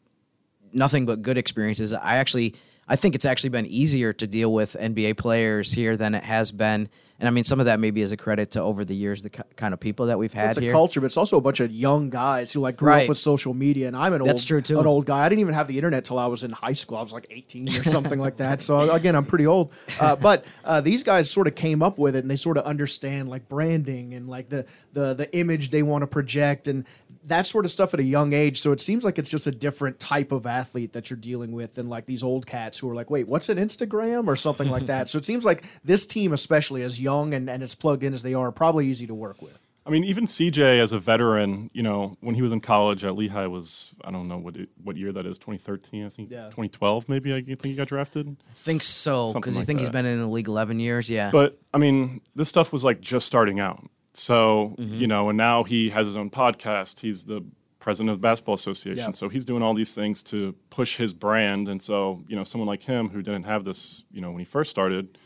nothing 0.73 1.07
but 1.07 1.23
good 1.23 1.39
experiences. 1.39 1.93
I 1.93 2.17
actually 2.17 2.55
I 2.89 2.97
think 2.97 3.15
it's 3.15 3.25
actually 3.25 3.51
been 3.51 3.67
easier 3.67 4.13
to 4.13 4.27
deal 4.27 4.53
with 4.53 4.77
NBA 4.79 5.17
players 5.17 5.73
here 5.73 5.97
than 5.97 6.15
it 6.15 6.23
has 6.23 6.53
been 6.53 6.89
and 7.19 7.27
I 7.27 7.31
mean, 7.31 7.45
some 7.45 7.61
of 7.61 7.67
that 7.67 7.81
maybe 7.81 8.03
is 8.03 8.13
a 8.13 8.17
credit 8.17 8.51
to 8.53 8.63
over 8.63 8.85
the 8.85 8.95
years 8.95 9.23
the 9.23 9.31
kind 9.31 9.73
of 9.73 9.81
people 9.81 10.07
that 10.07 10.19
we've 10.19 10.33
had. 10.33 10.51
It's 10.51 10.59
a 10.59 10.71
culture, 10.71 11.01
but 11.01 11.07
it's 11.07 11.17
also 11.17 11.39
a 11.39 11.41
bunch 11.41 11.61
of 11.61 11.71
young 11.71 12.11
guys 12.11 12.53
who 12.53 12.61
like 12.61 12.77
grew 12.77 12.89
right. 12.89 13.03
up 13.05 13.09
with 13.09 13.17
social 13.17 13.55
media. 13.55 13.89
And 13.89 13.97
I'm 13.97 14.13
an 14.13 14.23
That's 14.23 14.43
old, 14.43 14.47
true 14.47 14.61
too. 14.61 14.81
an 14.81 14.87
old 14.87 15.07
guy. 15.07 15.25
I 15.25 15.29
didn't 15.31 15.41
even 15.41 15.55
have 15.55 15.67
the 15.67 15.77
internet 15.77 16.05
till 16.05 16.19
I 16.19 16.27
was 16.27 16.45
in 16.45 16.53
high 16.53 16.75
school. 16.75 16.99
I 16.99 17.01
was 17.01 17.15
like 17.15 17.27
18 17.31 17.69
or 17.71 17.85
something 17.85 18.19
like 18.19 18.37
that. 18.37 18.61
So 18.61 18.91
again, 18.95 19.15
I'm 19.15 19.25
pretty 19.25 19.47
old. 19.47 19.73
Uh, 19.99 20.15
but 20.15 20.45
uh, 20.63 20.83
these 20.83 21.03
guys 21.03 21.31
sort 21.31 21.47
of 21.47 21.55
came 21.55 21.83
up 21.83 21.99
with 21.99 22.17
it, 22.17 22.21
and 22.21 22.31
they 22.31 22.37
sort 22.37 22.59
of 22.59 22.65
understand 22.65 23.31
like 23.31 23.49
branding 23.49 24.13
and 24.13 24.29
like 24.29 24.51
the 24.51 24.67
the 24.93 25.15
the 25.15 25.35
image 25.35 25.71
they 25.71 25.83
want 25.83 26.03
to 26.03 26.07
project, 26.07 26.69
and 26.69 26.85
that 27.27 27.47
sort 27.47 27.65
of 27.65 27.71
stuff 27.71 27.95
at 27.95 28.01
a 28.01 28.05
young 28.05 28.33
age. 28.33 28.61
So 28.61 28.73
it 28.73 28.81
seems 28.81 29.05
like 29.05 29.19
it's 29.19 29.31
just 29.31 29.47
a 29.47 29.53
different 29.53 29.99
type 29.99 30.33
of 30.33 30.47
athlete 30.47 30.93
that 30.93 31.11
you're 31.11 31.19
dealing 31.19 31.53
with 31.53 31.75
than 31.75 31.89
like 31.89 32.07
these 32.07 32.23
old 32.23 32.47
cats 32.47 32.79
who 32.79 32.89
are 32.91 32.95
like, 32.95 33.11
wait, 33.11 33.29
what's 33.29 33.49
an 33.49 33.59
Instagram 33.59 34.29
or 34.29 34.37
something 34.37 34.71
like 34.71 34.87
that. 34.87 35.07
So 35.17 35.19
it 35.19 35.25
seems 35.25 35.45
like 35.45 35.63
this 35.85 36.05
team, 36.05 36.33
especially 36.33 36.83
as 36.83 37.01
young 37.01 37.33
and, 37.33 37.49
and 37.49 37.63
as 37.63 37.75
plugged 37.75 38.03
in 38.03 38.13
as 38.13 38.23
they 38.23 38.35
are, 38.35 38.51
probably 38.51 38.89
easy 38.89 39.07
to 39.07 39.15
work 39.15 39.41
with. 39.41 39.59
I 39.87 39.91
mean, 39.91 40.03
even 40.03 40.27
CJ 40.27 40.83
as 40.83 40.91
a 40.91 40.99
veteran, 40.99 41.71
you 41.73 41.83
know, 41.83 42.17
when 42.21 42.35
he 42.35 42.43
was 42.43 42.51
in 42.51 42.61
college 42.61 43.05
at 43.05 43.15
Lehigh 43.15 43.47
was 43.47 43.95
I 44.05 44.11
don't 44.11 44.27
know 44.27 44.37
what 44.37 44.57
it, 44.57 44.69
what 44.83 44.97
year 44.97 45.13
that 45.13 45.27
is, 45.27 45.39
2013, 45.39 46.05
I 46.05 46.09
think, 46.09 46.31
yeah. 46.31 46.47
2012 46.47 47.09
maybe. 47.09 47.33
I 47.33 47.43
think 47.43 47.65
he 47.65 47.75
got 47.75 47.87
drafted. 47.87 48.37
I 48.51 48.55
think 48.55 48.83
so 48.83 49.33
because 49.33 49.57
like 49.57 49.63
I 49.63 49.67
think 49.67 49.79
that. 49.79 49.83
he's 49.85 49.91
been 49.91 50.07
in 50.07 50.19
the 50.19 50.27
league 50.27 50.49
11 50.49 50.81
years. 50.81 51.09
Yeah, 51.09 51.31
but 51.31 51.59
I 51.73 51.79
mean, 51.79 52.21
this 52.35 52.49
stuff 52.49 52.73
was 52.73 52.83
like 52.83 53.01
just 53.01 53.27
starting 53.27 53.61
out. 53.61 53.89
So, 54.19 54.75
mm-hmm. 54.79 54.95
you 54.95 55.07
know, 55.07 55.29
and 55.29 55.37
now 55.37 55.63
he 55.63 55.91
has 55.91 56.07
his 56.07 56.17
own 56.17 56.31
podcast. 56.31 57.01
He's 57.01 57.25
the 57.25 57.45
president 57.79 58.11
of 58.11 58.19
the 58.19 58.23
Basketball 58.23 58.55
Association. 58.55 59.09
Yep. 59.09 59.17
So 59.17 59.29
he's 59.29 59.45
doing 59.45 59.63
all 59.63 59.75
these 59.75 59.95
things 59.95 60.23
to 60.25 60.55
push 60.71 60.97
his 60.97 61.13
brand. 61.13 61.69
And 61.69 61.83
so, 61.83 62.25
you 62.27 62.35
know, 62.35 62.43
someone 62.43 62.67
like 62.67 62.83
him 62.83 63.11
who 63.11 63.21
didn't 63.21 63.45
have 63.45 63.65
this, 63.65 64.05
you 64.11 64.21
know, 64.23 64.31
when 64.31 64.39
he 64.39 64.45
first 64.47 64.71
started, 64.71 65.19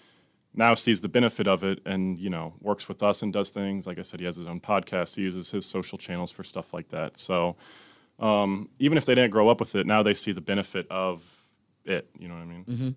now 0.54 0.74
sees 0.74 1.00
the 1.00 1.08
benefit 1.08 1.46
of 1.46 1.62
it 1.62 1.78
and, 1.86 2.18
you 2.18 2.28
know, 2.28 2.54
works 2.60 2.88
with 2.88 3.00
us 3.02 3.22
and 3.22 3.32
does 3.32 3.50
things. 3.50 3.86
Like 3.86 4.00
I 4.00 4.02
said, 4.02 4.18
he 4.18 4.26
has 4.26 4.34
his 4.34 4.48
own 4.48 4.60
podcast. 4.60 5.14
He 5.14 5.22
uses 5.22 5.52
his 5.52 5.64
social 5.64 5.96
channels 5.96 6.32
for 6.32 6.42
stuff 6.42 6.74
like 6.74 6.88
that. 6.88 7.16
So 7.16 7.56
um, 8.18 8.68
even 8.80 8.98
if 8.98 9.04
they 9.04 9.14
didn't 9.14 9.30
grow 9.30 9.48
up 9.48 9.60
with 9.60 9.76
it, 9.76 9.86
now 9.86 10.02
they 10.02 10.14
see 10.14 10.32
the 10.32 10.40
benefit 10.40 10.86
of 10.90 11.22
it. 11.84 12.10
You 12.18 12.26
know 12.26 12.34
what 12.34 12.40
I 12.40 12.46
mean? 12.46 12.64
Mm-hmm. 12.64 12.90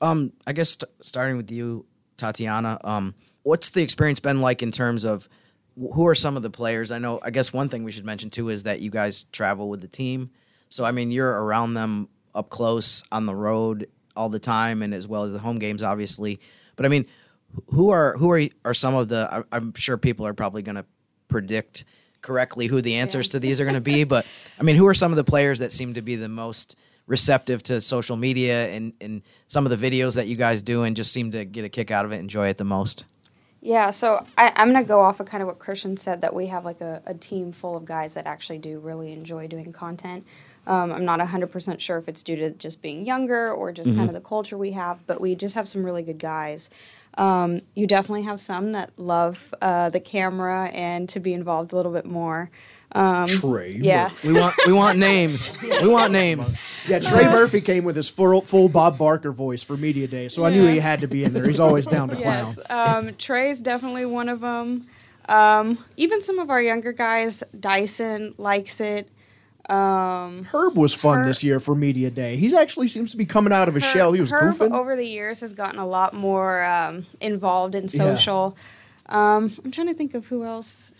Um, 0.00 0.32
I 0.46 0.52
guess 0.52 0.70
st- 0.70 0.90
starting 1.00 1.36
with 1.36 1.50
you, 1.50 1.84
Tatiana, 2.16 2.78
um, 2.84 3.14
what's 3.42 3.70
the 3.70 3.82
experience 3.82 4.20
been 4.20 4.40
like 4.40 4.62
in 4.62 4.72
terms 4.72 5.04
of 5.04 5.28
who 5.76 6.06
are 6.06 6.14
some 6.14 6.36
of 6.36 6.42
the 6.42 6.50
players? 6.50 6.90
I 6.90 6.98
know. 6.98 7.20
I 7.22 7.30
guess 7.30 7.52
one 7.52 7.68
thing 7.68 7.84
we 7.84 7.92
should 7.92 8.04
mention 8.04 8.30
too 8.30 8.48
is 8.48 8.64
that 8.64 8.80
you 8.80 8.90
guys 8.90 9.24
travel 9.32 9.68
with 9.68 9.80
the 9.80 9.88
team, 9.88 10.30
so 10.68 10.84
I 10.84 10.90
mean 10.90 11.10
you're 11.10 11.30
around 11.30 11.74
them 11.74 12.08
up 12.34 12.50
close 12.50 13.04
on 13.12 13.26
the 13.26 13.34
road 13.34 13.88
all 14.16 14.28
the 14.28 14.38
time, 14.38 14.82
and 14.82 14.92
as 14.92 15.06
well 15.06 15.24
as 15.24 15.32
the 15.32 15.38
home 15.38 15.58
games, 15.58 15.82
obviously. 15.82 16.40
But 16.76 16.86
I 16.86 16.88
mean, 16.88 17.06
who 17.70 17.90
are 17.90 18.16
who 18.16 18.30
are 18.30 18.42
are 18.64 18.74
some 18.74 18.94
of 18.94 19.08
the? 19.08 19.44
I'm 19.50 19.74
sure 19.74 19.96
people 19.96 20.26
are 20.26 20.34
probably 20.34 20.62
going 20.62 20.76
to 20.76 20.84
predict 21.28 21.84
correctly 22.20 22.68
who 22.68 22.80
the 22.80 22.96
answers 22.96 23.26
yeah. 23.26 23.32
to 23.32 23.40
these 23.40 23.60
are 23.60 23.64
going 23.64 23.74
to 23.74 23.80
be, 23.80 24.04
but 24.04 24.26
I 24.58 24.62
mean, 24.62 24.76
who 24.76 24.86
are 24.86 24.94
some 24.94 25.10
of 25.12 25.16
the 25.16 25.24
players 25.24 25.58
that 25.58 25.72
seem 25.72 25.94
to 25.94 26.02
be 26.02 26.16
the 26.16 26.28
most 26.28 26.76
receptive 27.06 27.62
to 27.64 27.80
social 27.80 28.16
media 28.16 28.68
and, 28.68 28.92
and 29.00 29.22
some 29.48 29.66
of 29.66 29.76
the 29.76 29.90
videos 29.90 30.14
that 30.14 30.28
you 30.28 30.36
guys 30.36 30.62
do 30.62 30.84
and 30.84 30.94
just 30.94 31.12
seem 31.12 31.32
to 31.32 31.44
get 31.44 31.64
a 31.64 31.68
kick 31.68 31.90
out 31.90 32.04
of 32.04 32.12
it, 32.12 32.16
enjoy 32.16 32.48
it 32.48 32.58
the 32.58 32.64
most? 32.64 33.04
Yeah, 33.64 33.92
so 33.92 34.26
I, 34.36 34.52
am 34.56 34.72
going 34.72 34.84
to 34.84 34.88
go 34.88 35.00
off 35.00 35.20
of 35.20 35.26
kind 35.26 35.40
of 35.40 35.46
what 35.46 35.60
Christian 35.60 35.96
said 35.96 36.20
that 36.22 36.34
we 36.34 36.48
have 36.48 36.64
like 36.64 36.80
a, 36.80 37.00
a 37.06 37.14
team 37.14 37.52
full 37.52 37.76
of 37.76 37.84
guys 37.84 38.14
that 38.14 38.26
actually 38.26 38.58
do 38.58 38.80
really 38.80 39.12
enjoy 39.12 39.46
doing 39.46 39.72
content. 39.72 40.26
Um, 40.66 40.92
I'm 40.92 41.04
not 41.04 41.20
100% 41.20 41.78
sure 41.78 41.98
if 41.98 42.08
it's 42.08 42.24
due 42.24 42.34
to 42.36 42.50
just 42.50 42.82
being 42.82 43.06
younger 43.06 43.52
or 43.52 43.70
just 43.70 43.88
mm-hmm. 43.88 43.98
kind 43.98 44.10
of 44.10 44.14
the 44.14 44.20
culture 44.20 44.58
we 44.58 44.72
have, 44.72 45.06
but 45.06 45.20
we 45.20 45.36
just 45.36 45.54
have 45.54 45.68
some 45.68 45.84
really 45.84 46.02
good 46.02 46.18
guys. 46.18 46.70
Um, 47.18 47.60
you 47.74 47.86
definitely 47.86 48.22
have 48.22 48.40
some 48.40 48.72
that 48.72 48.90
love 48.96 49.54
uh, 49.62 49.90
the 49.90 50.00
camera 50.00 50.66
and 50.72 51.08
to 51.10 51.20
be 51.20 51.32
involved 51.32 51.72
a 51.72 51.76
little 51.76 51.92
bit 51.92 52.04
more. 52.04 52.50
Um, 52.94 53.26
Trey. 53.26 53.78
Yeah. 53.80 54.10
we 54.24 54.32
want 54.32 54.54
we 54.66 54.72
want 54.72 54.98
names. 54.98 55.56
We 55.62 55.88
want 55.88 56.12
names. 56.12 56.58
Yeah, 56.86 56.98
Trey 56.98 57.24
Murphy 57.24 57.60
came 57.60 57.84
with 57.84 57.96
his 57.96 58.08
full, 58.08 58.42
full 58.42 58.68
Bob 58.68 58.98
Barker 58.98 59.32
voice 59.32 59.62
for 59.62 59.76
media 59.76 60.06
day, 60.08 60.28
so 60.28 60.44
I 60.44 60.50
knew 60.50 60.66
he 60.66 60.78
had 60.78 61.00
to 61.00 61.06
be 61.06 61.24
in 61.24 61.32
there. 61.32 61.46
He's 61.46 61.60
always 61.60 61.86
down 61.86 62.08
to 62.08 62.16
clown. 62.22 62.56
Yes, 62.58 62.70
um, 62.70 63.14
Trey's 63.14 63.62
definitely 63.62 64.04
one 64.04 64.28
of 64.28 64.40
them. 64.40 64.86
Um, 65.28 65.78
even 65.96 66.20
some 66.20 66.38
of 66.38 66.50
our 66.50 66.60
younger 66.60 66.92
guys, 66.92 67.42
Dyson 67.58 68.34
likes 68.36 68.80
it. 68.80 69.08
Um, 69.70 70.44
Herb 70.44 70.76
was 70.76 70.92
fun 70.92 71.20
Herb, 71.20 71.26
this 71.26 71.44
year 71.44 71.60
for 71.60 71.74
media 71.74 72.10
day. 72.10 72.36
He 72.36 72.54
actually 72.56 72.88
seems 72.88 73.12
to 73.12 73.16
be 73.16 73.24
coming 73.24 73.52
out 73.52 73.68
of 73.68 73.74
his 73.74 73.84
Herb, 73.84 73.92
shell. 73.92 74.12
He 74.12 74.20
was 74.20 74.32
Herb 74.32 74.56
goofing. 74.56 74.72
over 74.72 74.96
the 74.96 75.06
years 75.06 75.40
has 75.40 75.52
gotten 75.52 75.78
a 75.78 75.86
lot 75.86 76.14
more 76.14 76.64
um, 76.64 77.06
involved 77.20 77.74
in 77.76 77.88
social. 77.88 78.56
Yeah. 79.08 79.36
Um, 79.36 79.56
I'm 79.64 79.70
trying 79.70 79.86
to 79.86 79.94
think 79.94 80.14
of 80.14 80.26
who 80.26 80.44
else 80.44 80.90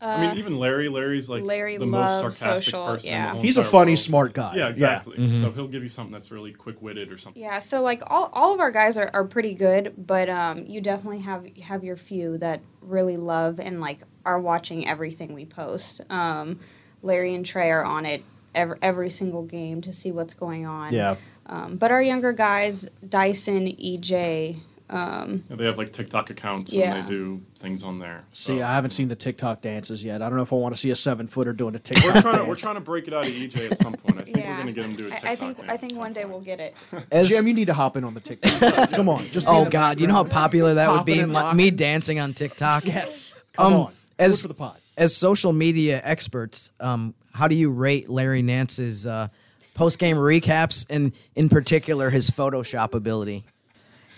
I 0.00 0.28
mean, 0.28 0.38
even 0.38 0.58
Larry. 0.58 0.88
Larry's 0.88 1.28
like 1.28 1.42
Larry 1.42 1.78
the 1.78 1.86
most 1.86 2.20
sarcastic 2.20 2.64
social, 2.64 2.86
person. 2.86 3.08
in 3.08 3.14
the 3.14 3.36
yeah. 3.36 3.42
He's 3.42 3.56
a 3.56 3.64
funny, 3.64 3.92
world. 3.92 3.98
smart 3.98 4.32
guy. 4.34 4.56
Yeah, 4.56 4.68
exactly. 4.68 5.16
Mm-hmm. 5.16 5.42
So 5.42 5.50
he'll 5.52 5.68
give 5.68 5.82
you 5.82 5.88
something 5.88 6.12
that's 6.12 6.30
really 6.30 6.52
quick 6.52 6.82
witted 6.82 7.10
or 7.10 7.16
something. 7.16 7.42
Yeah, 7.42 7.60
so 7.60 7.82
like 7.82 8.02
all, 8.08 8.28
all 8.34 8.52
of 8.52 8.60
our 8.60 8.70
guys 8.70 8.98
are, 8.98 9.10
are 9.14 9.24
pretty 9.24 9.54
good, 9.54 9.94
but 9.96 10.28
um, 10.28 10.66
you 10.66 10.82
definitely 10.82 11.20
have 11.20 11.46
have 11.62 11.82
your 11.82 11.96
few 11.96 12.36
that 12.38 12.60
really 12.82 13.16
love 13.16 13.58
and 13.58 13.80
like 13.80 14.00
are 14.26 14.38
watching 14.38 14.86
everything 14.86 15.32
we 15.32 15.46
post. 15.46 16.02
Um, 16.10 16.60
Larry 17.02 17.34
and 17.34 17.46
Trey 17.46 17.70
are 17.70 17.84
on 17.84 18.04
it 18.04 18.22
every, 18.54 18.78
every 18.82 19.10
single 19.10 19.44
game 19.44 19.80
to 19.82 19.92
see 19.92 20.12
what's 20.12 20.34
going 20.34 20.68
on. 20.68 20.92
Yeah. 20.92 21.16
Um, 21.46 21.76
but 21.76 21.90
our 21.90 22.02
younger 22.02 22.32
guys, 22.32 22.88
Dyson, 23.08 23.68
EJ, 23.68 24.58
um, 24.90 25.44
Yeah, 25.50 25.56
they 25.56 25.64
have 25.64 25.78
like 25.78 25.92
TikTok 25.92 26.30
accounts 26.30 26.72
Yeah. 26.72 26.94
and 26.94 27.04
they 27.06 27.10
do 27.10 27.42
things 27.58 27.82
on 27.82 27.98
there. 27.98 28.24
See, 28.32 28.62
I 28.62 28.74
haven't 28.74 28.90
seen 28.90 29.08
the 29.08 29.16
TikTok 29.16 29.60
dances 29.60 30.04
yet. 30.04 30.22
I 30.22 30.28
don't 30.28 30.36
know 30.36 30.42
if 30.42 30.52
I 30.52 30.56
want 30.56 30.74
to 30.74 30.80
see 30.80 30.90
a 30.90 30.96
seven 30.96 31.26
footer 31.26 31.52
doing 31.52 31.74
a 31.74 31.78
TikTok 31.78 32.04
We're 32.04 32.20
trying, 32.20 32.22
to, 32.24 32.38
dance. 32.38 32.48
we're 32.48 32.54
trying 32.56 32.74
to 32.76 32.80
break 32.80 33.08
it 33.08 33.14
out 33.14 33.26
of 33.26 33.32
EJ 33.32 33.72
at 33.72 33.78
some 33.78 33.94
point. 33.94 34.18
I 34.18 34.22
think 34.24 34.36
yeah, 34.36 34.50
we're 34.50 34.62
going 34.62 34.66
to 34.66 34.72
get 34.72 34.84
him 34.84 34.90
to 34.92 34.96
do 34.98 35.04
a 35.04 35.08
I- 35.08 35.10
TikTok 35.10 35.30
I 35.30 35.36
think 35.36 35.56
dance 35.56 35.68
I 35.70 35.76
think 35.76 35.96
one 35.98 36.12
day 36.12 36.20
point. 36.22 36.32
we'll 36.32 36.40
get 36.42 36.60
it. 36.60 36.74
As- 37.10 37.28
Jim, 37.30 37.46
you 37.46 37.54
need 37.54 37.66
to 37.66 37.74
hop 37.74 37.96
in 37.96 38.04
on 38.04 38.14
the 38.14 38.20
TikTok 38.20 38.60
dance. 38.60 38.92
Come 38.92 39.08
on, 39.08 39.24
just. 39.28 39.46
oh 39.48 39.64
God, 39.68 39.98
you 40.00 40.06
know 40.06 40.14
how 40.14 40.24
popular 40.24 40.74
that 40.74 40.90
would 40.92 41.04
be. 41.04 41.24
my- 41.24 41.52
me 41.54 41.70
dancing 41.70 42.20
on 42.20 42.34
TikTok. 42.34 42.84
Yes. 42.84 43.34
Come 43.54 43.66
Um, 43.66 43.80
on. 43.80 43.92
as- 44.18 44.32
As 44.34 44.42
for 44.42 44.48
the 44.48 44.54
pod. 44.54 44.76
As 44.98 45.14
social 45.14 45.52
media 45.52 46.00
experts, 46.04 46.70
um, 46.80 47.14
how 47.34 47.48
do 47.48 47.54
you 47.54 47.70
rate 47.70 48.08
Larry 48.08 48.40
Nance's 48.40 49.06
uh, 49.06 49.28
post 49.74 49.98
game 49.98 50.16
recaps 50.16 50.86
and, 50.88 51.12
in 51.34 51.50
particular, 51.50 52.08
his 52.08 52.30
Photoshop 52.30 52.94
ability? 52.94 53.44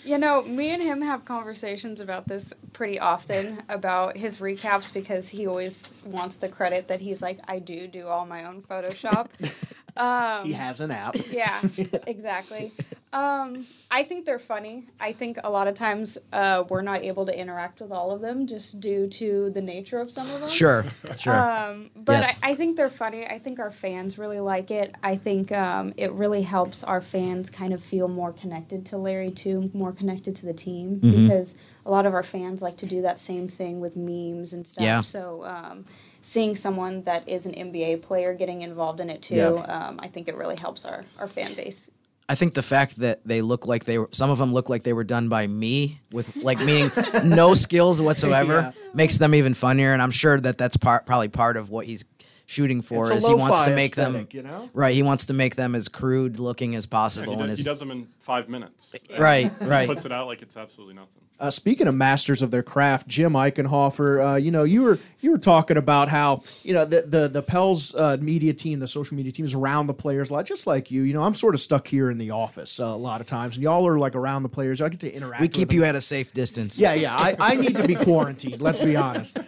You 0.04 0.18
know, 0.18 0.42
me 0.42 0.70
and 0.70 0.82
him 0.82 1.02
have 1.02 1.24
conversations 1.24 2.00
about 2.00 2.28
this 2.28 2.52
pretty 2.72 2.98
often 2.98 3.62
about 3.68 4.16
his 4.16 4.38
recaps 4.38 4.92
because 4.92 5.28
he 5.28 5.46
always 5.46 6.02
wants 6.06 6.36
the 6.36 6.48
credit 6.48 6.88
that 6.88 7.00
he's 7.00 7.20
like, 7.20 7.38
I 7.46 7.58
do 7.58 7.86
do 7.86 8.06
all 8.06 8.24
my 8.24 8.44
own 8.44 8.62
Photoshop. 8.62 9.28
um, 9.96 10.46
He 10.46 10.52
has 10.52 10.80
an 10.80 10.90
app. 10.90 11.16
yeah, 11.30 11.60
exactly. 12.06 12.72
Um, 13.12 13.64
I 13.90 14.02
think 14.02 14.26
they're 14.26 14.38
funny. 14.38 14.86
I 15.00 15.12
think 15.12 15.38
a 15.42 15.48
lot 15.50 15.66
of 15.66 15.74
times 15.74 16.18
uh, 16.32 16.64
we're 16.68 16.82
not 16.82 17.02
able 17.02 17.24
to 17.26 17.38
interact 17.38 17.80
with 17.80 17.90
all 17.90 18.10
of 18.10 18.20
them 18.20 18.46
just 18.46 18.80
due 18.80 19.06
to 19.08 19.48
the 19.50 19.62
nature 19.62 19.98
of 19.98 20.12
some 20.12 20.28
of 20.30 20.40
them. 20.40 20.48
Sure, 20.50 20.84
sure. 21.16 21.34
Um, 21.34 21.90
but 21.96 22.18
Yes. 22.18 22.40
I, 22.42 22.50
I 22.50 22.54
think 22.54 22.76
they're 22.76 22.90
funny. 22.90 23.26
I 23.26 23.38
think 23.38 23.58
our 23.60 23.70
fans 23.70 24.18
really 24.18 24.40
like 24.40 24.70
it. 24.70 24.94
I 25.02 25.16
think 25.16 25.50
um, 25.52 25.94
it 25.96 26.12
really 26.12 26.42
helps 26.42 26.84
our 26.84 27.00
fans 27.00 27.48
kind 27.48 27.72
of 27.72 27.82
feel 27.82 28.08
more 28.08 28.32
connected 28.32 28.84
to 28.86 28.98
Larry 28.98 29.30
too, 29.30 29.70
more 29.72 29.92
connected 29.92 30.36
to 30.36 30.46
the 30.46 30.52
team 30.54 31.00
Mm-hmm. 31.00 31.22
because 31.26 31.54
a 31.86 31.90
lot 31.90 32.04
of 32.04 32.12
our 32.14 32.22
fans 32.22 32.60
like 32.60 32.76
to 32.78 32.86
do 32.86 33.00
that 33.02 33.18
same 33.18 33.48
thing 33.48 33.80
with 33.80 33.96
memes 33.96 34.52
and 34.52 34.66
stuff. 34.66 34.84
Yeah. 34.84 35.00
So 35.00 35.44
um, 35.44 35.86
seeing 36.20 36.54
someone 36.56 37.02
that 37.04 37.26
is 37.26 37.46
an 37.46 37.54
NBA 37.54 38.02
player 38.02 38.34
getting 38.34 38.60
involved 38.62 39.00
in 39.00 39.08
it 39.08 39.22
too, 39.22 39.36
Yeah. 39.36 39.46
um, 39.88 39.98
I 40.02 40.08
think 40.08 40.28
it 40.28 40.34
really 40.36 40.56
helps 40.56 40.84
our, 40.84 41.04
our 41.18 41.26
fan 41.28 41.54
base. 41.54 41.90
I 42.30 42.34
think 42.34 42.52
the 42.54 42.62
fact 42.62 42.96
that 43.00 43.20
they 43.24 43.40
look 43.40 43.66
like 43.66 43.84
they 43.84 43.98
were, 43.98 44.08
some 44.12 44.28
of 44.28 44.36
them 44.38 44.52
look 44.52 44.68
like 44.68 44.82
they 44.82 44.92
were 44.92 45.04
done 45.04 45.28
by 45.30 45.46
me 45.46 46.00
with 46.12 46.36
like 46.36 46.58
meaning 46.60 46.90
no 47.24 47.54
skills 47.54 48.00
whatsoever 48.02 48.72
Yeah. 48.76 48.90
makes 48.92 49.16
them 49.16 49.34
even 49.34 49.54
funnier. 49.54 49.94
And 49.94 50.02
I'm 50.02 50.10
sure 50.10 50.38
that 50.38 50.58
that's 50.58 50.76
part, 50.76 51.06
probably 51.06 51.28
part 51.28 51.56
of 51.56 51.70
what 51.70 51.86
he's 51.86 52.04
shooting 52.48 52.80
for 52.80 53.02
It's 53.02 53.10
a 53.10 53.14
is 53.16 53.26
he 53.26 53.34
wants 53.34 53.60
to 53.62 53.74
make 53.74 53.94
them, 53.94 54.26
you 54.32 54.42
know? 54.42 54.70
right. 54.72 54.94
He 54.94 55.02
wants 55.02 55.26
to 55.26 55.34
make 55.34 55.54
them 55.54 55.74
as 55.74 55.86
crude 55.88 56.40
looking 56.40 56.74
as 56.74 56.86
Yeah, 56.86 56.90
possible. 56.90 57.34
he, 57.34 57.38
and 57.40 57.48
does, 57.50 57.58
he 57.58 57.64
does 57.64 57.78
them 57.78 57.90
in 57.90 58.08
five 58.20 58.48
minutes. 58.48 58.96
right, 59.18 59.52
He 59.60 59.64
right. 59.66 59.86
puts 59.86 60.06
it 60.06 60.12
out 60.12 60.26
like 60.28 60.40
it's 60.40 60.56
absolutely 60.56 60.94
nothing. 60.94 61.22
Uh, 61.40 61.50
speaking 61.50 61.86
of 61.86 61.94
masters 61.94 62.42
of 62.42 62.50
their 62.50 62.64
craft, 62.64 63.06
Jim 63.06 63.34
Eichenhofer, 63.34 64.32
uh, 64.32 64.36
you 64.36 64.50
know, 64.50 64.64
you 64.64 64.82
were 64.82 64.98
you 65.20 65.30
were 65.30 65.38
talking 65.38 65.76
about 65.76 66.08
how 66.08 66.42
you 66.64 66.74
know 66.74 66.84
the 66.84 67.02
the 67.02 67.28
the 67.28 67.42
Pels 67.42 67.94
uh, 67.94 68.16
media 68.20 68.52
team, 68.52 68.80
the 68.80 68.88
social 68.88 69.16
media 69.16 69.30
team 69.30 69.44
is 69.44 69.54
around 69.54 69.86
the 69.86 69.94
players 69.94 70.30
a 70.30 70.32
lot, 70.32 70.46
just 70.46 70.66
like 70.66 70.90
you. 70.90 71.02
You 71.02 71.14
know, 71.14 71.22
I'm 71.22 71.34
sort 71.34 71.54
of 71.54 71.60
stuck 71.60 71.86
here 71.86 72.10
in 72.10 72.18
the 72.18 72.32
office 72.32 72.80
uh, 72.80 72.86
a 72.86 72.96
lot 72.96 73.20
of 73.20 73.28
times, 73.28 73.54
and 73.54 73.62
y'all 73.62 73.86
are 73.86 74.00
like 74.00 74.16
around 74.16 74.42
the 74.42 74.48
players. 74.48 74.82
I 74.82 74.88
get 74.88 74.98
to 75.00 75.12
interact. 75.14 75.40
We 75.40 75.44
with 75.46 75.54
keep 75.54 75.68
them. 75.68 75.76
you 75.76 75.84
at 75.84 75.94
a 75.94 76.00
safe 76.00 76.32
distance. 76.32 76.80
Yeah, 76.80 76.94
yeah. 76.94 77.14
I, 77.16 77.36
I 77.38 77.54
need 77.54 77.76
to 77.76 77.86
be 77.86 77.94
quarantined. 77.94 78.60
Let's 78.60 78.82
be 78.84 78.96
honest. 78.96 79.38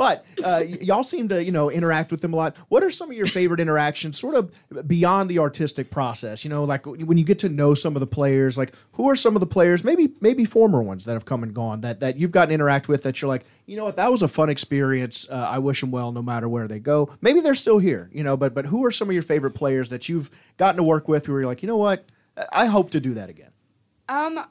But 0.00 0.24
uh, 0.42 0.62
y- 0.62 0.78
y'all 0.80 1.02
seem 1.02 1.28
to 1.28 1.44
you 1.44 1.52
know 1.52 1.70
interact 1.70 2.10
with 2.10 2.22
them 2.22 2.32
a 2.32 2.36
lot. 2.36 2.56
What 2.68 2.82
are 2.82 2.90
some 2.90 3.10
of 3.10 3.16
your 3.18 3.26
favorite 3.26 3.60
interactions, 3.60 4.18
sort 4.18 4.34
of 4.34 4.50
beyond 4.88 5.28
the 5.28 5.40
artistic 5.40 5.90
process? 5.90 6.42
You 6.42 6.48
know, 6.48 6.64
like 6.64 6.86
when 6.86 7.18
you 7.18 7.24
get 7.24 7.38
to 7.40 7.50
know 7.50 7.74
some 7.74 7.96
of 7.96 8.00
the 8.00 8.06
players. 8.06 8.56
Like 8.56 8.72
who 8.92 9.10
are 9.10 9.14
some 9.14 9.36
of 9.36 9.40
the 9.40 9.46
players, 9.46 9.84
maybe 9.84 10.08
maybe 10.22 10.46
former 10.46 10.82
ones 10.82 11.04
that 11.04 11.12
have 11.12 11.26
come 11.26 11.42
and 11.42 11.52
gone 11.52 11.82
that 11.82 12.00
that 12.00 12.16
you've 12.16 12.32
gotten 12.32 12.48
to 12.48 12.54
interact 12.54 12.88
with 12.88 13.02
that 13.02 13.20
you're 13.20 13.28
like, 13.28 13.44
you 13.66 13.76
know 13.76 13.84
what, 13.84 13.96
that 13.96 14.10
was 14.10 14.22
a 14.22 14.28
fun 14.28 14.48
experience. 14.48 15.28
Uh, 15.28 15.34
I 15.34 15.58
wish 15.58 15.82
them 15.82 15.90
well, 15.90 16.12
no 16.12 16.22
matter 16.22 16.48
where 16.48 16.66
they 16.66 16.78
go. 16.78 17.14
Maybe 17.20 17.42
they're 17.42 17.54
still 17.54 17.78
here. 17.78 18.08
You 18.10 18.24
know, 18.24 18.38
but 18.38 18.54
but 18.54 18.64
who 18.64 18.86
are 18.86 18.90
some 18.90 19.10
of 19.10 19.12
your 19.12 19.22
favorite 19.22 19.50
players 19.50 19.90
that 19.90 20.08
you've 20.08 20.30
gotten 20.56 20.78
to 20.78 20.82
work 20.82 21.08
with 21.08 21.28
where 21.28 21.40
you're 21.40 21.46
like, 21.46 21.62
you 21.62 21.66
know 21.66 21.76
what, 21.76 22.06
I 22.50 22.64
hope 22.64 22.92
to 22.92 23.00
do 23.00 23.12
that 23.12 23.28
again. 23.28 23.50
Um, 24.08 24.46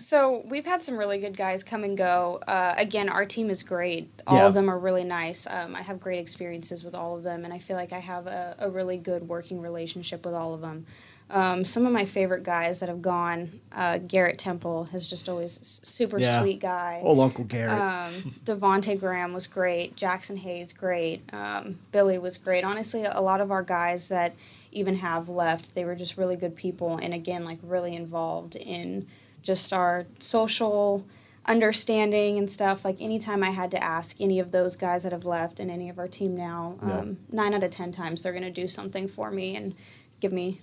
so 0.00 0.42
we've 0.48 0.64
had 0.66 0.82
some 0.82 0.96
really 0.96 1.18
good 1.18 1.36
guys 1.36 1.62
come 1.62 1.84
and 1.84 1.96
go. 1.96 2.40
Uh, 2.48 2.74
again, 2.76 3.08
our 3.08 3.24
team 3.26 3.50
is 3.50 3.62
great. 3.62 4.08
All 4.26 4.36
Yeah. 4.38 4.46
of 4.46 4.54
them 4.54 4.68
are 4.70 4.78
really 4.78 5.04
nice. 5.04 5.46
Um, 5.48 5.76
I 5.76 5.82
have 5.82 6.00
great 6.00 6.18
experiences 6.18 6.82
with 6.82 6.94
all 6.94 7.16
of 7.16 7.22
them, 7.22 7.44
and 7.44 7.52
I 7.52 7.58
feel 7.58 7.76
like 7.76 7.92
I 7.92 7.98
have 8.00 8.26
a, 8.26 8.56
a 8.58 8.70
really 8.70 8.96
good 8.96 9.28
working 9.28 9.60
relationship 9.60 10.24
with 10.24 10.34
all 10.34 10.54
of 10.54 10.60
them. 10.62 10.86
Um, 11.32 11.64
some 11.64 11.86
of 11.86 11.92
my 11.92 12.06
favorite 12.06 12.42
guys 12.42 12.80
that 12.80 12.88
have 12.88 13.02
gone, 13.02 13.60
uh, 13.70 13.98
Garrett 13.98 14.36
Temple 14.38 14.88
is 14.92 15.08
just 15.08 15.28
always 15.28 15.60
super 15.84 16.18
Yeah. 16.18 16.40
sweet 16.40 16.58
guy. 16.60 17.02
Oh, 17.04 17.20
Uncle 17.20 17.44
Garrett. 17.44 17.78
Um, 17.80 18.14
Devonte 18.44 18.98
Graham 18.98 19.32
was 19.32 19.46
great. 19.46 19.94
Jaxson 19.94 20.38
Hayes, 20.38 20.72
great. 20.72 21.22
Um, 21.32 21.78
Billy 21.92 22.18
was 22.18 22.36
great. 22.36 22.64
Honestly, 22.64 23.04
a 23.04 23.20
lot 23.20 23.40
of 23.40 23.52
our 23.52 23.62
guys 23.62 24.08
that 24.08 24.32
even 24.72 24.96
have 24.96 25.28
left, 25.28 25.74
they 25.76 25.84
were 25.84 25.94
just 25.94 26.16
really 26.16 26.36
good 26.36 26.56
people, 26.56 26.96
and 27.00 27.14
again, 27.14 27.44
like 27.44 27.58
really 27.62 27.94
involved 27.94 28.56
in 28.56 29.06
just 29.42 29.72
our 29.72 30.06
social 30.18 31.04
understanding 31.46 32.38
and 32.38 32.50
stuff. 32.50 32.84
Like 32.84 33.00
anytime 33.00 33.42
I 33.42 33.50
had 33.50 33.70
to 33.72 33.82
ask 33.82 34.20
any 34.20 34.38
of 34.38 34.52
those 34.52 34.76
guys 34.76 35.02
that 35.02 35.12
have 35.12 35.24
left 35.24 35.58
and 35.58 35.70
any 35.70 35.88
of 35.88 35.98
our 35.98 36.08
team 36.08 36.36
now, 36.36 36.76
um, 36.82 37.18
nine 37.30 37.54
out 37.54 37.62
of 37.62 37.70
ten 37.70 37.92
times 37.92 38.22
they're 38.22 38.32
going 38.32 38.42
to 38.44 38.50
do 38.50 38.68
something 38.68 39.08
for 39.08 39.30
me 39.30 39.56
and 39.56 39.74
give 40.20 40.32
me. 40.32 40.60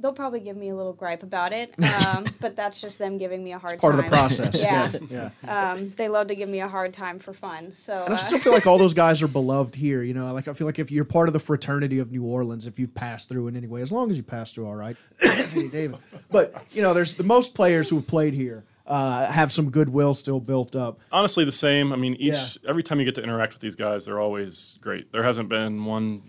They'll 0.00 0.12
probably 0.12 0.40
give 0.40 0.56
me 0.56 0.70
a 0.70 0.74
little 0.74 0.92
gripe 0.92 1.22
about 1.22 1.52
it, 1.52 1.74
um, 2.06 2.24
but 2.40 2.56
that's 2.56 2.80
just 2.80 2.98
them 2.98 3.18
giving 3.18 3.42
me 3.44 3.52
a 3.52 3.58
hard 3.58 3.78
part 3.78 3.94
time. 3.94 4.04
of 4.04 4.10
the 4.10 4.16
process. 4.16 4.62
yeah. 4.62 4.92
yeah. 5.10 5.30
Um, 5.72 5.92
they 5.96 6.08
love 6.08 6.28
to 6.28 6.34
give 6.34 6.48
me 6.48 6.60
a 6.60 6.68
hard 6.68 6.92
time 6.92 7.18
for 7.18 7.32
fun. 7.32 7.72
So 7.72 8.02
And 8.04 8.14
I 8.14 8.16
uh, 8.16 8.16
still 8.16 8.38
feel 8.38 8.52
like 8.52 8.66
all 8.66 8.78
those 8.78 8.94
guys 8.94 9.22
are 9.22 9.28
beloved 9.28 9.74
here. 9.74 10.02
You 10.02 10.14
know, 10.14 10.32
like 10.32 10.48
I 10.48 10.52
feel 10.52 10.66
like 10.66 10.78
if 10.78 10.90
you're 10.90 11.04
part 11.04 11.28
of 11.28 11.32
the 11.32 11.40
fraternity 11.40 11.98
of 11.98 12.10
New 12.10 12.24
Orleans, 12.24 12.66
if 12.66 12.78
you've 12.78 12.94
passed 12.94 13.28
through 13.28 13.48
in 13.48 13.56
any 13.56 13.66
way, 13.66 13.82
as 13.82 13.92
long 13.92 14.10
as 14.10 14.16
you 14.16 14.22
pass 14.22 14.52
through, 14.52 14.66
all 14.66 14.76
right. 14.76 14.96
Anthony 15.22 15.68
Davis. 15.68 15.98
But 16.30 16.64
you 16.70 16.82
know, 16.82 16.94
there's 16.94 17.14
the 17.14 17.24
most 17.24 17.54
players 17.54 17.88
who 17.88 17.96
have 17.96 18.06
played 18.06 18.34
here 18.34 18.64
uh, 18.86 19.30
have 19.30 19.52
some 19.52 19.70
goodwill 19.70 20.12
still 20.14 20.40
built 20.40 20.74
up. 20.74 20.98
Honestly, 21.12 21.44
the 21.44 21.52
same. 21.52 21.92
I 21.92 21.96
mean, 21.96 22.14
each 22.14 22.32
Yeah. 22.32 22.48
every 22.68 22.82
time 22.82 22.98
you 22.98 23.04
get 23.04 23.14
to 23.16 23.22
interact 23.22 23.52
with 23.52 23.62
these 23.62 23.76
guys, 23.76 24.04
they're 24.04 24.18
always 24.18 24.76
great. 24.80 25.12
There 25.12 25.22
hasn't 25.22 25.48
been 25.48 25.84
one, 25.84 26.22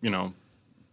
you 0.00 0.08
know, 0.08 0.32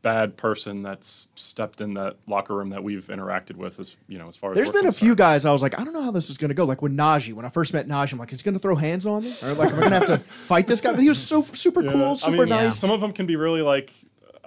bad 0.01 0.38
person 0.38 0.83
that's 0.83 1.27
stepped 1.36 1.81
in 1.81 1.95
that 1.95 2.15
locker 2.27 2.55
room 2.55 2.69
that 2.69 2.83
we've 2.83 3.05
interacted 3.07 3.55
with. 3.55 3.79
As 3.79 3.97
you 4.07 4.17
know, 4.17 4.27
as 4.27 4.38
far 4.38 4.51
as 4.51 4.55
there's 4.55 4.69
been 4.69 4.81
been 4.83 4.88
a 4.89 4.91
few 4.91 5.15
guys 5.15 5.45
I 5.45 5.51
was 5.51 5.62
like, 5.63 5.79
I 5.79 5.83
don't 5.83 5.93
know 5.93 6.03
how 6.03 6.12
this 6.12 6.29
is 6.29 6.38
going 6.38 6.49
to 6.49 6.55
go. 6.55 6.65
Like 6.65 6.81
when 6.81 6.95
Naji, 6.95 7.33
when 7.33 7.45
I 7.45 7.49
first 7.49 7.73
met 7.73 7.88
Naji, 7.88 8.13
I'm 8.13 8.19
like, 8.19 8.29
he's 8.29 8.41
going 8.43 8.53
to 8.53 8.60
throw 8.60 8.75
hands 8.75 9.05
on 9.05 9.23
me? 9.23 9.33
Or 9.43 9.53
like, 9.53 9.69
am 9.71 9.75
I 9.77 9.89
going 9.89 9.91
to 9.91 9.97
have 9.99 10.05
to 10.07 10.17
fight 10.45 10.67
this 10.67 10.81
guy? 10.81 10.91
But 10.91 11.01
he 11.01 11.10
was 11.10 11.21
so 11.21 11.43
super 11.53 11.81
Yeah. 11.83 11.91
cool, 11.91 12.12
I 12.12 12.13
super 12.15 12.38
mean, 12.38 12.49
nice. 12.49 12.77
Some 12.79 12.91
of 12.91 13.01
them 13.01 13.12
can 13.13 13.25
be 13.25 13.36
really 13.36 13.62
like. 13.62 13.91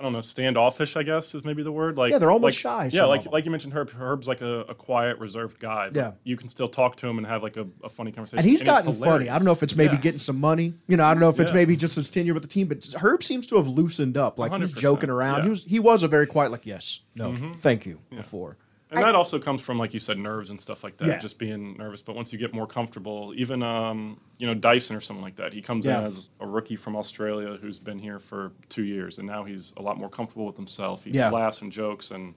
I 0.00 0.02
don't 0.02 0.14
know, 0.14 0.22
standoffish. 0.22 0.96
I 0.96 1.02
guess 1.02 1.34
is 1.34 1.44
maybe 1.44 1.62
the 1.62 1.70
word. 1.70 1.98
Like 1.98 2.10
Yeah, 2.10 2.16
they're 2.18 2.30
almost 2.30 2.64
like- 2.64 2.90
shy, 2.90 2.96
Yeah, 2.96 3.04
like 3.04 3.26
like 3.30 3.44
you 3.44 3.50
mentioned, 3.50 3.74
Herb. 3.74 3.90
Herb's 3.90 4.26
like 4.26 4.40
a, 4.40 4.60
a 4.60 4.74
quiet, 4.74 5.18
reserved 5.18 5.60
guy. 5.60 5.90
but 5.90 5.96
Yeah. 5.96 6.12
you 6.24 6.38
can 6.38 6.48
still 6.48 6.68
talk 6.68 6.96
to 6.96 7.06
him 7.06 7.18
and 7.18 7.26
have 7.26 7.42
like 7.42 7.58
a, 7.58 7.66
a 7.84 7.90
funny 7.90 8.10
conversation. 8.10 8.38
And 8.38 8.48
he's 8.48 8.62
gotten 8.62 8.94
funny. 8.94 9.28
I 9.28 9.36
don't 9.36 9.44
know 9.44 9.52
if 9.52 9.62
it's 9.62 9.76
maybe 9.76 9.92
Yes. 9.94 10.02
getting 10.02 10.18
some 10.18 10.40
money. 10.40 10.72
You 10.88 10.96
know, 10.96 11.04
I 11.04 11.12
don't 11.12 11.20
know 11.20 11.28
if 11.28 11.38
it's 11.38 11.50
Yeah. 11.50 11.56
maybe 11.56 11.76
just 11.76 11.96
his 11.96 12.08
tenure 12.08 12.32
with 12.32 12.42
the 12.42 12.48
team, 12.48 12.66
but 12.66 12.82
Herb 12.98 13.22
seems 13.22 13.46
to 13.48 13.56
have 13.56 13.68
loosened 13.68 14.16
up. 14.16 14.38
Like 14.38 14.52
he's 14.54 14.72
100%, 14.72 14.78
joking 14.80 15.10
around. 15.10 15.36
yeah. 15.38 15.42
He 15.44 15.48
was 15.50 15.64
he 15.64 15.78
was 15.78 16.02
a 16.02 16.08
very 16.08 16.26
quiet, 16.26 16.50
like, 16.50 16.64
yes, 16.64 17.00
no, 17.14 17.28
mm-hmm. 17.32 17.52
thank 17.54 17.84
you, 17.84 17.98
before. 18.08 18.56
And 18.92 19.02
that 19.02 19.14
also 19.14 19.38
comes 19.38 19.62
from, 19.62 19.78
like 19.78 19.94
you 19.94 20.00
said, 20.00 20.18
nerves 20.18 20.50
and 20.50 20.60
stuff 20.60 20.82
like 20.82 20.96
that, 20.96 21.06
Yeah. 21.06 21.18
just 21.18 21.38
being 21.38 21.76
nervous. 21.76 22.02
But 22.02 22.16
once 22.16 22.32
you 22.32 22.38
get 22.40 22.52
more 22.52 22.66
comfortable, 22.66 23.32
even 23.36 23.62
um, 23.62 24.18
you 24.38 24.46
know 24.46 24.54
Dyson 24.54 24.96
or 24.96 25.00
someone 25.00 25.22
like 25.24 25.36
that, 25.36 25.52
he 25.52 25.62
comes 25.62 25.86
Yeah. 25.86 26.00
in 26.00 26.16
as 26.16 26.28
a 26.40 26.46
rookie 26.46 26.74
from 26.76 26.96
Australia 26.96 27.56
who's 27.60 27.78
been 27.78 27.98
here 27.98 28.18
for 28.18 28.50
two 28.68 28.82
years, 28.84 29.18
and 29.18 29.28
now 29.28 29.44
he's 29.44 29.72
a 29.76 29.82
lot 29.82 29.96
more 29.98 30.08
comfortable 30.08 30.44
with 30.46 30.56
himself. 30.56 31.04
He 31.04 31.10
Yeah. 31.12 31.30
laughs 31.30 31.62
and 31.62 31.70
jokes, 31.70 32.10
and 32.10 32.34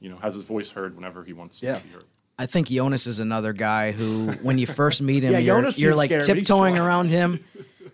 you 0.00 0.10
know 0.10 0.16
has 0.16 0.34
his 0.34 0.42
voice 0.44 0.70
heard 0.72 0.96
whenever 0.96 1.22
he 1.24 1.32
wants 1.32 1.62
Yeah. 1.62 1.74
to 1.74 1.82
be 1.82 1.90
heard. 1.90 2.04
I 2.38 2.46
think 2.46 2.66
Jonas 2.68 3.06
is 3.06 3.20
another 3.20 3.52
guy 3.52 3.92
who, 3.92 4.32
when 4.42 4.58
you 4.58 4.66
first 4.66 5.00
meet 5.02 5.22
him, 5.22 5.32
Yeah, 5.34 5.38
you're, 5.38 5.56
Jonas 5.60 5.80
you're 5.80 5.94
like 5.94 6.08
scary, 6.08 6.22
tiptoeing 6.40 6.78
around 6.78 7.10
him 7.10 7.44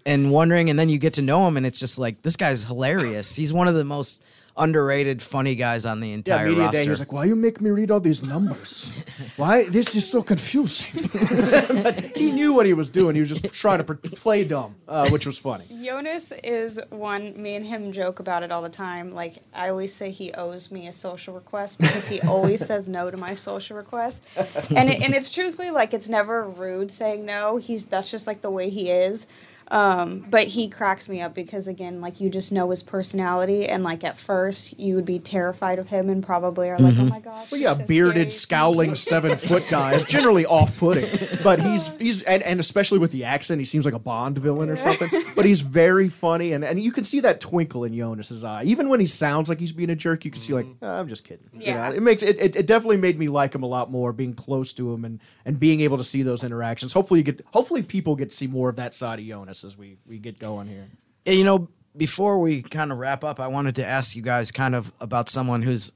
and 0.07 0.31
wondering, 0.33 0.71
and 0.71 0.79
then 0.79 0.89
you 0.89 0.97
get 0.99 1.15
to 1.15 1.23
know 1.23 1.47
him, 1.47 1.59
and 1.59 1.67
it's 1.67 1.81
just 1.81 1.99
like 1.99 2.23
this 2.23 2.37
guy's 2.37 2.65
hilarious. 2.65 3.35
He's 3.37 3.53
one 3.53 3.69
of 3.69 3.75
the 3.75 3.85
most 3.85 4.23
underrated, 4.59 5.23
funny 5.23 5.55
guys 5.55 5.87
on 5.87 6.01
the 6.01 6.09
Yeah, 6.09 6.15
entire 6.15 6.49
media 6.49 6.63
roster. 6.65 6.79
day. 6.79 6.85
He 6.85 6.91
was 6.91 7.01
like, 7.01 7.13
"Why 7.13 7.25
you 7.25 7.37
make 7.37 7.61
me 7.61 7.71
read 7.71 7.91
all 7.91 8.01
these 8.01 8.23
numbers? 8.23 8.93
Why 9.37 9.65
this 9.65 9.95
is 9.97 10.09
so 10.11 10.23
confusing." 10.23 11.05
But 11.83 12.17
he 12.17 12.33
knew 12.33 12.53
what 12.53 12.67
he 12.67 12.73
was 12.75 12.89
doing. 12.89 13.15
He 13.15 13.21
was 13.21 13.29
just 13.29 13.55
trying 13.55 13.79
to 13.79 13.85
pr- 13.85 13.95
play 13.95 14.45
dumb, 14.45 14.75
uh, 14.89 15.09
which 15.11 15.27
was 15.27 15.39
funny. 15.39 15.65
Jonas 15.85 16.33
is 16.43 16.81
one. 16.91 17.41
Me 17.41 17.55
and 17.55 17.65
him 17.65 17.93
joke 17.93 18.21
about 18.21 18.43
it 18.43 18.51
all 18.53 18.63
the 18.63 18.69
time. 18.69 19.15
Like 19.15 19.35
I 19.55 19.69
always 19.71 19.95
say, 19.95 20.11
he 20.11 20.33
owes 20.33 20.71
me 20.71 20.89
a 20.89 20.93
social 20.93 21.35
request 21.35 21.79
because 21.79 22.07
he 22.09 22.21
always 22.23 22.65
says 22.65 22.89
no 22.89 23.11
to 23.11 23.17
my 23.17 23.35
social 23.35 23.77
request, 23.77 24.23
and 24.37 24.91
it, 24.91 25.03
and 25.03 25.15
it's 25.15 25.31
truthfully 25.31 25.71
like 25.71 25.95
it's 25.95 26.09
never 26.09 26.43
rude 26.49 26.91
saying 26.91 27.25
no. 27.25 27.57
He's 27.59 27.87
that's 27.87 28.11
just 28.11 28.27
like 28.27 28.43
the 28.43 28.51
way 28.51 28.71
he 28.71 28.91
is. 28.91 29.27
Um, 29.71 30.25
but 30.31 30.47
he 30.49 30.69
cracks 30.69 31.09
me 31.09 31.21
up 31.21 31.35
because 31.35 31.67
again, 31.67 32.01
like 32.01 32.21
you 32.21 32.31
just 32.31 32.53
know 32.53 32.71
his 32.71 32.83
personality, 32.83 33.67
and 33.67 33.83
like 33.85 34.03
at 34.05 34.17
first 34.17 34.79
you 34.79 34.95
would 34.95 35.05
be 35.05 35.19
terrified 35.19 35.79
of 35.79 35.89
him 35.89 36.09
and 36.09 36.25
probably 36.25 36.71
are 36.71 36.79
like, 36.79 36.95
oh 36.99 37.05
my 37.05 37.21
gosh. 37.21 37.51
Well, 37.51 37.59
he's 37.59 37.63
yeah, 37.63 37.75
so 37.75 37.85
bearded, 37.87 38.31
scary." 38.33 38.59
scowling 38.59 38.95
seven 38.95 39.37
foot 39.37 39.65
guy 39.71 39.95
is 39.95 40.05
generally 40.05 40.47
off 40.47 40.77
putting. 40.77 41.05
But 41.45 41.61
he's 41.61 41.89
he's 42.01 42.23
and, 42.23 42.43
and 42.43 42.59
especially 42.61 42.99
with 42.99 43.13
the 43.13 43.25
accent, 43.25 43.61
he 43.61 43.65
seems 43.65 43.85
like 43.85 43.95
a 43.95 43.99
Bond 43.99 44.39
villain 44.39 44.69
or 44.71 44.77
something. 44.77 45.09
But 45.37 45.45
he's 45.45 45.61
very 45.61 46.09
funny, 46.09 46.53
and, 46.53 46.65
and 46.65 46.81
you 46.81 46.91
can 46.91 47.05
see 47.05 47.21
that 47.21 47.41
twinkle 47.41 47.85
in 47.85 47.95
Jonas's 47.97 48.43
eye. 48.45 48.65
Even 48.65 48.89
when 48.89 48.99
he 49.01 49.07
sounds 49.07 49.49
like 49.49 49.61
he's 49.61 49.73
being 49.73 49.91
a 49.91 49.95
jerk, 49.97 50.25
you 50.25 50.31
can 50.31 50.41
see 50.41 50.53
like, 50.53 50.67
"Ah, 50.83 50.99
I'm 50.99 51.09
just 51.09 51.25
kidding. 51.25 51.49
You 51.53 51.61
Yeah. 51.67 51.91
know, 51.91 51.95
it 51.95 52.03
makes 52.03 52.23
it, 52.23 52.39
it 52.41 52.57
it 52.57 52.67
definitely 52.67 52.97
made 52.97 53.19
me 53.19 53.29
like 53.29 53.55
him 53.55 53.63
a 53.63 53.67
lot 53.69 53.91
more, 53.91 54.13
being 54.13 54.35
close 54.35 54.73
to 54.75 54.93
him 54.93 55.05
and 55.05 55.21
and 55.49 55.59
being 55.59 55.81
able 55.81 55.97
to 55.97 56.05
see 56.05 56.23
those 56.23 56.45
interactions. 56.45 56.93
Hopefully 56.93 57.21
you 57.21 57.25
get 57.25 57.41
hopefully 57.53 57.83
people 57.83 58.15
get 58.15 58.29
to 58.31 58.37
see 58.37 58.47
more 58.47 58.69
of 58.69 58.77
that 58.77 58.95
side 58.95 59.19
of 59.19 59.25
Jonas 59.27 59.65
as 59.65 59.77
we 59.79 59.97
we 60.07 60.19
get 60.19 60.39
going 60.39 60.69
here. 60.69 60.87
Yeah, 61.25 61.33
you 61.33 61.43
know, 61.45 61.69
before 61.97 62.39
we 62.39 62.63
kind 62.63 62.93
of 62.93 62.99
wrap 62.99 63.25
up, 63.25 63.41
I 63.41 63.49
wanted 63.49 63.75
to 63.77 63.85
ask 63.87 64.15
you 64.15 64.23
guys 64.23 64.53
kind 64.53 64.75
of 64.75 64.93
about 65.01 65.29
someone 65.31 65.63
who's, 65.63 65.91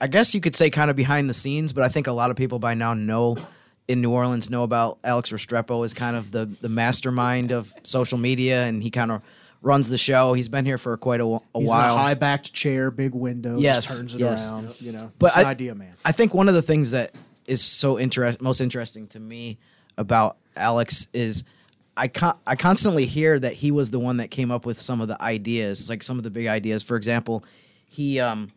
I 0.00 0.06
guess 0.06 0.32
you 0.34 0.40
could 0.40 0.54
say, 0.56 0.70
kind 0.70 0.90
of 0.90 0.96
behind 0.96 1.28
the 1.28 1.34
scenes, 1.34 1.72
but 1.72 1.82
I 1.84 1.88
think 1.88 2.06
a 2.06 2.12
lot 2.12 2.30
of 2.30 2.36
people 2.36 2.58
by 2.60 2.74
now 2.74 2.94
know 2.94 3.36
in 3.88 4.00
New 4.00 4.10
Orleans 4.12 4.48
know 4.48 4.62
about 4.62 4.98
Alex 5.02 5.30
Restrepo 5.32 5.84
as 5.84 5.92
kind 5.92 6.14
of 6.16 6.30
the 6.30 6.46
the 6.46 6.68
mastermind 6.68 7.50
of 7.50 7.74
social 7.82 8.16
media, 8.16 8.62
and 8.64 8.80
he 8.82 8.90
kind 8.90 9.10
of 9.10 9.22
runs 9.60 9.88
the 9.88 9.98
show. 9.98 10.34
He's 10.34 10.48
been 10.48 10.64
here 10.64 10.78
for 10.78 10.96
quite 10.96 11.20
a, 11.20 11.26
a 11.26 11.40
He's 11.58 11.68
while. 11.68 11.96
high 11.96 12.14
backed 12.14 12.52
chair, 12.52 12.92
big 12.92 13.12
window, 13.12 13.58
Yes, 13.58 13.98
turns 13.98 14.14
it 14.14 14.20
yes. 14.20 14.52
around. 14.52 14.80
You 14.80 14.92
know, 14.92 15.10
But 15.18 15.36
I- 15.36 15.44
idea, 15.46 15.74
man. 15.74 15.94
I 16.04 16.12
think 16.12 16.32
one 16.32 16.48
of 16.48 16.54
the 16.54 16.62
things 16.62 16.92
that 16.92 17.12
is 17.48 17.62
so 17.62 17.98
interest 17.98 18.40
most 18.40 18.60
interesting 18.60 19.08
to 19.08 19.18
me 19.18 19.58
about 19.96 20.36
Alex 20.56 21.08
is 21.12 21.44
I 21.96 22.06
con- 22.06 22.38
I 22.46 22.54
constantly 22.54 23.06
hear 23.06 23.38
that 23.40 23.54
he 23.54 23.72
was 23.72 23.90
the 23.90 23.98
one 23.98 24.18
that 24.18 24.30
came 24.30 24.52
up 24.52 24.64
with 24.64 24.80
some 24.80 25.00
of 25.00 25.08
the 25.08 25.20
ideas, 25.20 25.88
like 25.88 26.04
some 26.04 26.16
of 26.16 26.22
the 26.22 26.30
big 26.30 26.46
ideas. 26.46 26.82
For 26.84 26.96
example, 26.96 27.44
he 27.86 28.20
um, 28.20 28.52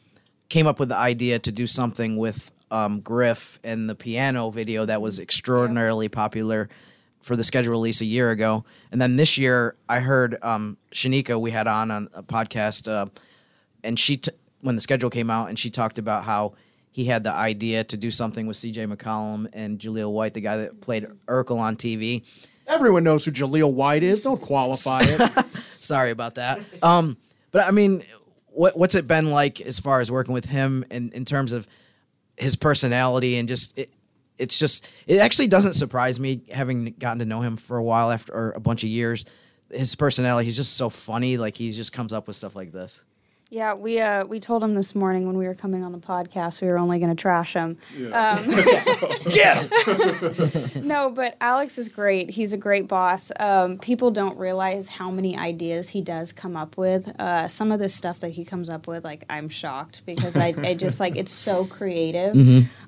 came 0.50 0.68
up 0.68 0.80
with 0.80 0.90
the 0.90 0.96
idea 0.96 1.40
to 1.40 1.52
do 1.52 1.66
something 1.66 2.18
with 2.18 2.52
um, 2.70 3.00
Griff 3.00 3.60
and 3.64 3.90
the 3.90 3.96
piano 3.96 4.52
video 4.52 4.86
that 4.86 5.02
was 5.02 5.20
extraordinarily 5.20 6.08
popular 6.08 6.70
for 7.22 7.36
the 7.36 7.44
schedule 7.44 7.72
release 7.72 8.02
a 8.02 8.06
year 8.06 8.32
ago. 8.32 8.64
And 8.92 9.02
then 9.02 9.16
this 9.16 9.38
year, 9.38 9.76
I 9.90 10.02
heard 10.02 10.38
um, 10.44 10.78
Shanika 10.92 11.40
we 11.40 11.52
had 11.52 11.68
on 11.68 11.90
on 11.90 12.10
a 12.14 12.22
podcast, 12.22 12.92
uh, 12.92 13.08
and 13.84 13.98
she 13.98 14.18
t- 14.18 14.32
when 14.62 14.76
the 14.76 14.82
schedule 14.82 15.10
came 15.10 15.32
out, 15.32 15.50
and 15.50 15.58
she 15.58 15.72
talked 15.72 15.98
about 15.98 16.26
how 16.26 16.54
he 16.92 17.06
had 17.06 17.24
the 17.24 17.32
idea 17.32 17.84
to 17.86 17.98
do 17.98 18.12
something 18.12 18.48
with 18.48 18.58
C.J. 18.58 18.86
McCollum 18.86 19.48
and 19.54 19.80
Jaleel 19.80 20.12
White, 20.12 20.34
the 20.34 20.42
guy 20.42 20.58
that 20.58 20.82
played 20.82 21.08
Urkel 21.28 21.58
on 21.58 21.78
TV. 21.78 22.24
Everyone 22.68 23.04
knows 23.04 23.26
who 23.26 23.32
Jaleel 23.32 23.72
White 23.72 24.04
is. 24.04 24.20
Don't 24.22 24.42
qualify 24.42 25.00
it. 25.02 25.46
Sorry 25.80 26.12
about 26.12 26.36
that. 26.36 26.60
Um, 26.84 27.18
but 27.52 27.66
I 27.66 27.72
mean, 27.72 28.04
what 28.48 28.78
what's 28.78 28.96
it 28.96 29.08
been 29.08 29.32
like 29.32 29.62
as 29.62 29.80
far 29.80 30.02
as 30.02 30.12
working 30.12 30.34
with 30.34 30.46
him 30.46 30.86
in, 30.92 31.12
in 31.14 31.26
terms 31.26 31.54
of 31.54 31.68
his 32.38 32.56
personality 32.56 33.38
and 33.38 33.48
just 33.48 33.78
it, 33.78 33.90
it's 34.38 34.60
just 34.60 34.88
it 35.08 35.20
actually 35.20 35.48
doesn't 35.48 35.74
surprise 35.74 36.20
me 36.20 36.42
having 36.52 36.94
gotten 37.00 37.20
to 37.20 37.26
know 37.26 37.42
him 37.42 37.56
for 37.56 37.78
a 37.78 37.84
while 37.84 38.12
after 38.12 38.34
or 38.34 38.52
a 38.52 38.60
bunch 38.60 38.84
of 38.84 38.90
years. 38.90 39.26
His 39.70 39.96
personality, 39.96 40.48
he's 40.48 40.58
just 40.58 40.76
so 40.76 40.90
funny. 40.90 41.38
Like 41.38 41.56
he 41.56 41.72
just 41.72 41.94
comes 41.94 42.12
up 42.12 42.28
with 42.28 42.36
stuff 42.36 42.56
like 42.56 42.74
this. 42.74 43.02
Yeah, 43.54 43.74
we 43.74 44.00
uh, 44.00 44.24
we 44.24 44.40
told 44.40 44.64
him 44.64 44.76
this 44.76 44.96
morning 44.96 45.28
when 45.28 45.38
we 45.38 45.46
were 45.46 45.54
coming 45.54 45.84
on 45.84 45.92
the 45.92 45.98
podcast 45.98 46.62
we 46.62 46.70
were 46.70 46.78
only 46.78 47.00
going 47.00 47.14
to 47.14 47.22
trash 47.22 47.52
him. 47.52 47.78
Um, 48.14 48.50
no, 50.88 51.10
but 51.10 51.36
Alex 51.42 51.78
is 51.78 51.90
great. 51.90 52.30
He's 52.30 52.54
a 52.54 52.58
great 52.58 52.88
boss. 52.88 53.30
Um, 53.42 53.78
people 53.78 54.10
don't 54.10 54.38
realize 54.38 54.88
how 54.88 55.12
many 55.12 55.38
ideas 55.38 55.90
he 55.90 56.00
does 56.02 56.32
come 56.32 56.56
up 56.56 56.78
with. 56.78 57.14
Uh, 57.20 57.50
some 57.50 57.74
of 57.74 57.80
the 57.80 57.90
stuff 57.90 58.22
that 58.22 58.30
he 58.30 58.46
comes 58.46 58.70
up 58.70 58.88
with, 58.88 59.04
like 59.04 59.26
I'm 59.30 59.50
shocked 59.50 60.04
because 60.06 60.38
I, 60.38 60.54
I 60.64 60.74
just 60.74 61.02
like 61.02 61.18
it's 61.18 61.34
so 61.34 61.66
creative. 61.66 62.34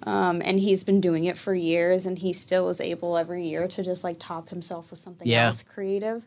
Um, 0.04 0.42
and 0.46 0.62
he's 0.62 0.86
been 0.86 1.02
doing 1.02 1.26
it 1.26 1.38
for 1.38 1.54
years, 1.54 2.06
and 2.06 2.18
he 2.18 2.32
still 2.32 2.70
is 2.70 2.80
able 2.80 3.18
every 3.18 3.46
year 3.46 3.68
to 3.68 3.84
just 3.84 4.06
like 4.06 4.16
top 4.18 4.48
himself 4.48 4.92
with 4.92 5.00
something 5.00 5.28
Yeah. 5.28 5.48
else 5.48 5.62
creative. 5.64 6.26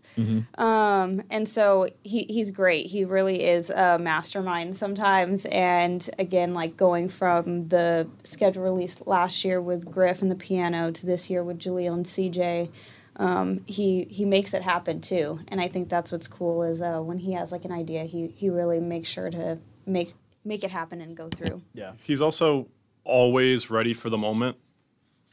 Um, 0.59 1.22
and 1.31 1.49
so 1.49 1.88
he, 2.03 2.25
he's 2.25 2.51
great. 2.51 2.85
He 2.87 3.07
really 3.07 3.42
is 3.42 3.70
a 3.70 3.96
mastermind 4.27 4.75
sometimes. 4.75 5.47
And 5.47 6.09
again, 6.19 6.53
like 6.53 6.77
going 6.77 7.09
from 7.09 7.69
the 7.69 8.09
schedule 8.25 8.65
release 8.65 9.01
last 9.07 9.45
year 9.45 9.61
with 9.61 9.89
Griff 9.89 10.21
and 10.21 10.31
the 10.31 10.35
piano 10.37 10.91
to 10.91 11.07
this 11.07 11.31
year 11.31 11.45
with 11.45 11.61
Jaleel 11.61 11.95
and 11.95 12.05
CJ, 12.05 12.71
um, 13.17 13.61
he 13.67 14.05
he 14.11 14.25
makes 14.25 14.53
it 14.53 14.62
happen 14.62 15.01
too. 15.01 15.39
And 15.49 15.61
I 15.61 15.69
think 15.69 15.89
that's 15.89 16.11
what's 16.11 16.27
cool 16.27 16.65
is 16.65 16.83
uh, 16.83 16.99
when 16.99 17.19
he 17.19 17.33
has 17.35 17.53
like 17.53 17.65
an 17.65 17.73
idea, 17.73 18.05
he 18.05 18.33
he 18.35 18.51
really 18.51 18.81
makes 18.81 19.09
sure 19.09 19.31
to 19.31 19.59
make 19.87 20.15
make 20.45 20.65
it 20.65 20.71
happen 20.71 21.01
and 21.01 21.17
go 21.17 21.29
through. 21.29 21.62
yeah. 21.73 21.93
He's 22.03 22.21
also 22.21 22.69
always 23.05 23.71
ready 23.71 23.95
for 23.95 24.11
the 24.11 24.19
moment. 24.19 24.57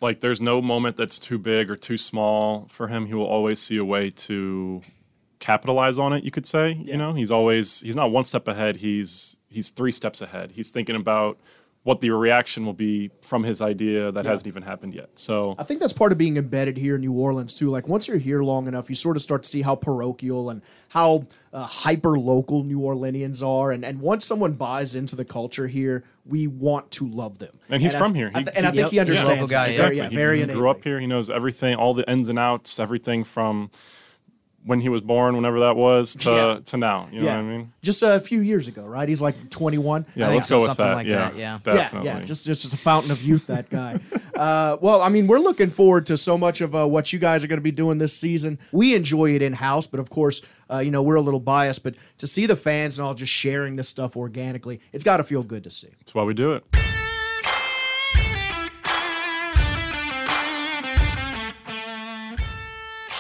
Like 0.02 0.20
there's 0.20 0.42
no 0.42 0.62
moment 0.62 0.98
that's 0.98 1.18
too 1.18 1.40
big 1.40 1.72
or 1.72 1.76
too 1.76 1.98
small 1.98 2.68
for 2.70 2.88
him. 2.90 3.08
He 3.08 3.14
will 3.16 3.26
always 3.26 3.60
see 3.60 3.78
a 3.78 3.86
way 3.86 4.12
to 4.12 4.82
capitalize 5.44 6.00
on 6.00 6.14
it, 6.14 6.24
you 6.24 6.32
could 6.32 6.46
say. 6.48 6.72
You 6.84 6.98
know, 6.98 7.14
he's 7.14 7.30
always 7.32 7.82
he's 7.82 7.96
not 7.96 8.12
one 8.12 8.24
step 8.24 8.48
ahead, 8.48 8.78
he's 8.78 9.38
he's 9.50 9.70
three 9.70 9.92
steps 9.92 10.22
ahead. 10.22 10.52
He's 10.54 10.72
thinking 10.72 10.96
about 10.96 11.38
what 11.84 12.00
the 12.00 12.10
reaction 12.12 12.66
will 12.66 12.72
be 12.74 13.12
from 13.22 13.44
his 13.44 13.62
idea 13.62 14.10
that 14.10 14.24
hasn't 14.24 14.48
even 14.48 14.64
happened 14.64 14.94
yet. 14.96 15.10
So 15.20 15.54
I 15.60 15.66
think 15.66 15.82
that's 15.82 15.92
part 15.92 16.14
of 16.14 16.18
being 16.18 16.38
embedded 16.38 16.78
here 16.78 16.96
in 16.96 17.02
New 17.02 17.12
Orleans 17.12 17.54
too. 17.54 17.70
Like 17.70 17.90
once 17.90 18.08
you're 18.08 18.18
here 18.18 18.42
long 18.42 18.68
enough, 18.70 18.88
you 18.88 18.96
sort 18.96 19.18
of 19.18 19.22
start 19.22 19.44
to 19.44 19.50
see 19.50 19.62
how 19.62 19.76
parochial 19.76 20.50
and 20.50 20.62
how 20.88 21.28
uh, 21.52 21.66
hyper 21.66 22.18
local 22.18 22.64
New 22.64 22.80
Orleanians 22.80 23.46
are. 23.46 23.74
And 23.74 23.84
and 23.84 24.00
once 24.00 24.24
someone 24.24 24.54
buys 24.54 24.96
into 24.96 25.18
the 25.18 25.26
culture 25.26 25.68
here, 25.68 26.06
we 26.26 26.48
want 26.48 26.90
to 26.92 27.06
love 27.10 27.38
them. 27.40 27.54
And 27.70 27.82
he's 27.84 27.94
I- 27.94 28.00
from 28.00 28.16
here. 28.16 28.32
I 28.34 28.44
th- 28.44 28.56
and 28.56 28.66
I 28.66 28.70
he- 28.72 28.78
think 28.78 28.90
he 28.92 28.96
Yep, 28.96 29.08
he's 29.08 29.16
a 29.18 29.20
understands. 29.20 29.42
local 29.42 29.48
guy, 29.52 29.66
yeah. 29.66 29.72
Exactly. 29.72 29.98
yeah, 29.98 30.10
very 30.10 30.40
he, 30.40 30.46
he 30.46 30.54
grew 30.54 30.70
up 30.70 30.82
here. 30.86 31.02
He 31.02 31.08
knows 31.08 31.30
everything, 31.30 31.76
all 31.76 31.94
the 31.94 32.10
ins 32.10 32.30
and 32.30 32.40
outs, 32.40 32.80
everything 32.80 33.26
from 33.26 33.72
when 34.66 34.80
he 34.80 34.90
was 34.90 35.02
born, 35.02 35.36
whenever 35.36 35.60
that 35.62 35.76
was, 35.76 36.16
to 36.16 36.30
Yeah. 36.30 36.60
to 36.66 36.78
now. 36.78 37.10
You 37.12 37.20
know 37.20 37.26
Yeah, 37.26 37.36
what 37.38 37.46
I 37.46 37.58
mean? 37.58 37.74
just 37.82 38.02
a 38.02 38.20
few 38.20 38.40
years 38.42 38.68
ago, 38.68 38.84
right? 38.84 39.08
He's 39.10 39.22
like 39.22 39.50
21. 39.50 40.06
Yeah, 40.16 40.30
let's 40.30 40.48
so, 40.48 40.56
go 40.56 40.58
with 40.60 40.66
something 40.68 40.86
that. 40.86 40.96
like 40.96 41.08
yeah, 41.08 41.30
that, 41.30 41.38
yeah. 41.38 41.60
definitely. 41.64 42.10
Yeah, 42.10 42.18
yeah, 42.20 42.24
just 42.24 42.46
just 42.46 42.74
a 42.74 42.78
fountain 42.78 43.12
of 43.12 43.22
youth, 43.22 43.48
that 43.48 43.70
guy. 43.70 44.00
uh, 44.36 44.78
well, 44.82 45.02
I 45.02 45.10
mean, 45.10 45.28
we're 45.28 45.40
looking 45.40 45.70
forward 45.70 46.06
to 46.08 46.18
so 46.18 46.38
much 46.38 46.62
of 46.62 46.76
uh, 46.76 46.88
what 46.88 47.12
you 47.12 47.20
guys 47.20 47.44
are 47.44 47.48
going 47.48 47.58
to 47.58 47.64
be 47.64 47.72
doing 47.72 47.98
this 47.98 48.16
season. 48.16 48.58
We 48.72 48.96
enjoy 48.96 49.36
it 49.36 49.42
in 49.42 49.54
house, 49.54 49.86
but 49.88 50.00
of 50.00 50.10
course, 50.10 50.42
uh, 50.72 50.80
you 50.80 50.92
know, 50.92 51.02
we're 51.04 51.16
a 51.16 51.22
little 51.22 51.40
biased. 51.40 51.84
But 51.84 51.96
to 52.20 52.28
see 52.28 52.46
the 52.46 52.56
fans 52.56 52.98
and 53.00 53.06
all 53.06 53.14
just 53.14 53.32
sharing 53.32 53.76
this 53.76 53.90
stuff 53.90 54.16
organically, 54.16 54.80
it's 54.94 55.04
got 55.04 55.18
to 55.18 55.24
feel 55.24 55.44
good 55.44 55.64
to 55.66 55.70
see. 55.70 55.90
That's 56.00 56.16
why 56.16 56.24
we 56.24 56.34
do 56.34 56.54
it. 56.54 56.64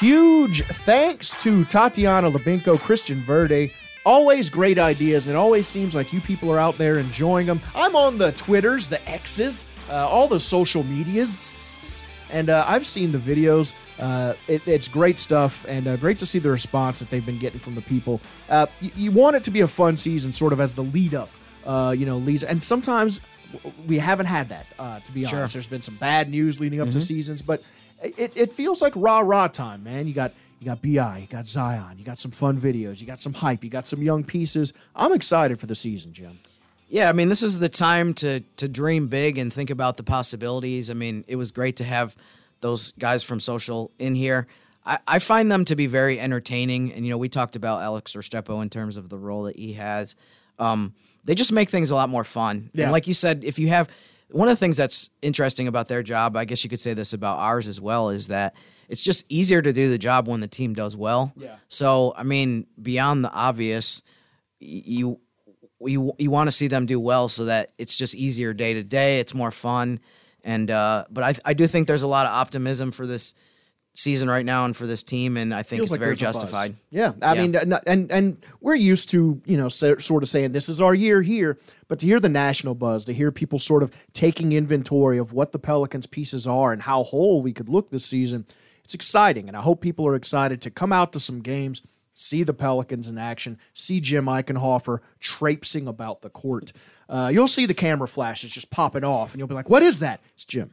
Huge 0.03 0.65
thanks 0.65 1.33
to 1.41 1.63
Tatiana 1.63 2.29
Lubanko, 2.29 2.77
Christian 2.77 3.21
Verde. 3.21 3.71
Always 4.05 4.49
great 4.49 4.77
ideas, 4.77 5.27
and 5.27 5.33
it 5.33 5.37
always 5.37 5.65
seems 5.65 5.95
like 5.95 6.11
you 6.11 6.19
people 6.19 6.51
are 6.51 6.59
out 6.59 6.77
there 6.77 6.99
enjoying 6.99 7.47
them. 7.47 7.61
I'm 7.73 7.95
on 7.95 8.17
the 8.17 8.33
Twitters, 8.33 8.89
the 8.89 9.01
X's, 9.09 9.65
uh, 9.89 10.05
all 10.05 10.27
the 10.27 10.41
social 10.41 10.83
medias, 10.83 12.03
and 12.29 12.49
uh, 12.49 12.65
I've 12.67 12.85
seen 12.85 13.13
the 13.13 13.17
videos. 13.17 13.71
Uh, 13.97 14.33
it, 14.49 14.67
it's 14.67 14.89
great 14.89 15.19
stuff, 15.19 15.65
and 15.69 15.87
uh, 15.87 15.95
great 15.95 16.19
to 16.19 16.25
see 16.25 16.37
the 16.37 16.51
response 16.51 16.99
that 16.99 17.09
they've 17.09 17.25
been 17.25 17.39
getting 17.39 17.61
from 17.61 17.73
the 17.73 17.81
people. 17.81 18.19
Uh, 18.49 18.65
you, 18.81 18.91
you 18.97 19.11
want 19.13 19.37
it 19.37 19.43
to 19.45 19.51
be 19.51 19.61
a 19.61 19.67
fun 19.69 19.95
season, 19.95 20.33
sort 20.33 20.51
of 20.51 20.59
as 20.59 20.75
the 20.75 20.83
lead 20.83 21.13
up, 21.13 21.29
uh, 21.65 21.95
you 21.97 22.05
know, 22.05 22.17
leads, 22.17 22.43
and 22.43 22.61
sometimes 22.61 23.21
we 23.87 23.99
haven't 23.99 24.25
had 24.25 24.49
that. 24.49 24.65
Uh, 24.77 24.99
to 24.99 25.13
be 25.13 25.25
honest, 25.25 25.53
there's 25.53 25.67
been 25.67 25.81
some 25.81 25.95
bad 25.95 26.29
news 26.29 26.59
leading 26.59 26.81
up 26.81 26.89
to 26.89 26.99
seasons, 26.99 27.41
but 27.41 27.63
it, 28.03 28.37
it 28.37 28.51
feels 28.51 28.81
like 28.81 28.93
rah 28.95 29.19
rah 29.19 29.47
time, 29.47 29.83
man. 29.83 30.07
You 30.07 30.13
got 30.13 30.33
you 30.59 30.65
got 30.65 30.81
Bi, 30.81 31.17
you 31.19 31.27
got 31.27 31.47
Zion, 31.47 31.97
you 31.97 32.05
got 32.05 32.19
some 32.19 32.31
fun 32.31 32.59
videos, 32.59 33.01
you 33.01 33.07
got 33.07 33.19
some 33.19 33.33
hype, 33.33 33.63
you 33.63 33.69
got 33.69 33.87
some 33.87 34.01
young 34.01 34.23
pieces. 34.23 34.73
I'm 34.95 35.13
excited 35.13 35.59
for 35.59 35.65
the 35.65 35.75
season, 35.75 36.13
Jim. 36.13 36.39
Yeah, 36.87 37.09
I 37.09 37.13
mean, 37.13 37.27
this 37.27 37.43
is 37.43 37.59
the 37.59 37.69
time 37.69 38.13
to 38.15 38.41
to 38.57 38.67
dream 38.67 39.07
big 39.07 39.37
and 39.37 39.51
think 39.51 39.69
about 39.69 39.97
the 39.97 40.03
possibilities. 40.03 40.89
I 40.89 40.93
mean, 40.93 41.25
it 41.27 41.35
was 41.35 41.51
great 41.51 41.77
to 41.77 41.83
have 41.83 42.15
those 42.61 42.93
guys 42.93 43.23
from 43.23 43.39
social 43.39 43.91
in 43.99 44.15
here. 44.15 44.47
I, 44.85 44.99
I 45.07 45.19
find 45.19 45.51
them 45.51 45.65
to 45.65 45.75
be 45.75 45.87
very 45.87 46.19
entertaining, 46.19 46.93
and 46.93 47.05
you 47.05 47.11
know, 47.11 47.17
we 47.17 47.29
talked 47.29 47.55
about 47.55 47.81
Alex 47.81 48.13
Restrepo 48.13 48.61
in 48.61 48.69
terms 48.69 48.97
of 48.97 49.09
the 49.09 49.17
role 49.17 49.43
that 49.43 49.57
he 49.57 49.73
has. 49.73 50.15
Um, 50.59 50.93
they 51.23 51.35
just 51.35 51.51
make 51.51 51.69
things 51.69 51.91
a 51.91 51.95
lot 51.95 52.09
more 52.09 52.23
fun. 52.23 52.69
Yeah. 52.73 52.83
And 52.83 52.91
like 52.91 53.07
you 53.07 53.13
said, 53.13 53.43
if 53.43 53.57
you 53.57 53.69
have 53.69 53.89
one 54.33 54.47
of 54.47 54.53
the 54.53 54.59
things 54.59 54.77
that's 54.77 55.11
interesting 55.21 55.67
about 55.67 55.87
their 55.87 56.01
job, 56.01 56.35
I 56.35 56.45
guess 56.45 56.63
you 56.63 56.69
could 56.69 56.79
say 56.79 56.93
this 56.93 57.13
about 57.13 57.37
ours 57.37 57.67
as 57.67 57.79
well, 57.79 58.09
is 58.09 58.27
that 58.27 58.55
it's 58.89 59.03
just 59.03 59.31
easier 59.31 59.61
to 59.61 59.71
do 59.71 59.89
the 59.89 59.97
job 59.97 60.27
when 60.27 60.39
the 60.39 60.47
team 60.47 60.73
does 60.73 60.97
well. 60.97 61.31
Yeah. 61.37 61.55
So 61.67 62.13
I 62.17 62.23
mean, 62.23 62.65
beyond 62.81 63.23
the 63.23 63.31
obvious, 63.31 64.01
you 64.59 65.19
you 65.79 66.13
you 66.17 66.31
want 66.31 66.47
to 66.47 66.51
see 66.51 66.67
them 66.67 66.85
do 66.87 66.99
well 66.99 67.29
so 67.29 67.45
that 67.45 67.71
it's 67.77 67.95
just 67.95 68.15
easier 68.15 68.53
day 68.53 68.73
to 68.73 68.83
day. 68.83 69.19
It's 69.19 69.35
more 69.35 69.51
fun, 69.51 69.99
and 70.43 70.71
uh, 70.71 71.05
but 71.11 71.23
I 71.23 71.35
I 71.45 71.53
do 71.53 71.67
think 71.67 71.87
there's 71.87 72.03
a 72.03 72.07
lot 72.07 72.25
of 72.25 72.33
optimism 72.33 72.91
for 72.91 73.05
this 73.05 73.35
season 73.95 74.27
right 74.29 74.45
now 74.45 74.65
and 74.65 74.75
for 74.75 74.87
this 74.87 75.03
team, 75.03 75.37
and 75.37 75.53
I 75.53 75.61
think 75.63 75.79
Feels 75.79 75.85
it's 75.87 75.91
like 75.91 75.99
very 75.99 76.15
there's 76.15 76.21
a 76.21 76.25
buzz. 76.25 76.35
justified. 76.35 76.75
Yeah, 76.89 77.11
I 77.21 77.35
Yeah. 77.35 77.41
mean, 77.45 77.55
and 77.85 78.11
and 78.11 78.37
we're 78.59 78.75
used 78.75 79.09
to 79.11 79.41
you 79.45 79.55
know 79.57 79.67
sort 79.67 80.23
of 80.23 80.29
saying 80.29 80.51
this 80.51 80.67
is 80.69 80.81
our 80.81 80.95
year 80.95 81.21
here, 81.21 81.57
but 81.87 81.99
to 81.99 82.07
hear 82.07 82.19
the 82.19 82.29
national 82.29 82.73
buzz, 82.75 83.05
to 83.05 83.13
hear 83.13 83.31
people 83.31 83.59
sort 83.59 83.83
of 83.83 83.91
taking 84.13 84.51
inventory 84.53 85.17
of 85.19 85.31
what 85.33 85.51
the 85.51 85.59
Pelicans' 85.59 86.07
pieces 86.07 86.47
are 86.47 86.73
and 86.73 86.81
how 86.81 87.03
whole 87.03 87.41
we 87.41 87.53
could 87.53 87.69
look 87.69 87.91
this 87.91 88.05
season, 88.05 88.45
it's 88.83 88.95
exciting, 88.95 89.47
and 89.47 89.55
I 89.55 89.61
hope 89.61 89.79
people 89.81 90.07
are 90.07 90.15
excited 90.15 90.61
to 90.63 90.71
come 90.71 90.91
out 90.91 91.13
to 91.13 91.19
some 91.19 91.41
games. 91.41 91.81
See 92.15 92.43
the 92.43 92.53
Pelicans 92.53 93.07
in 93.07 93.17
action. 93.17 93.57
See 93.73 93.99
Jim 93.99 94.25
Eichenhofer 94.25 94.99
traipsing 95.19 95.87
about 95.87 96.21
the 96.21 96.29
court. 96.29 96.71
Uh, 97.09 97.29
you'll 97.33 97.47
see 97.47 97.65
the 97.65 97.73
camera 97.73 98.07
flashes 98.07 98.51
just 98.51 98.69
popping 98.71 99.03
off, 99.03 99.33
and 99.33 99.39
you'll 99.39 99.47
be 99.47 99.55
like, 99.55 99.69
"What 99.69 99.81
is 99.83 99.99
that?" 99.99 100.19
It's 100.35 100.45
Jim. 100.45 100.71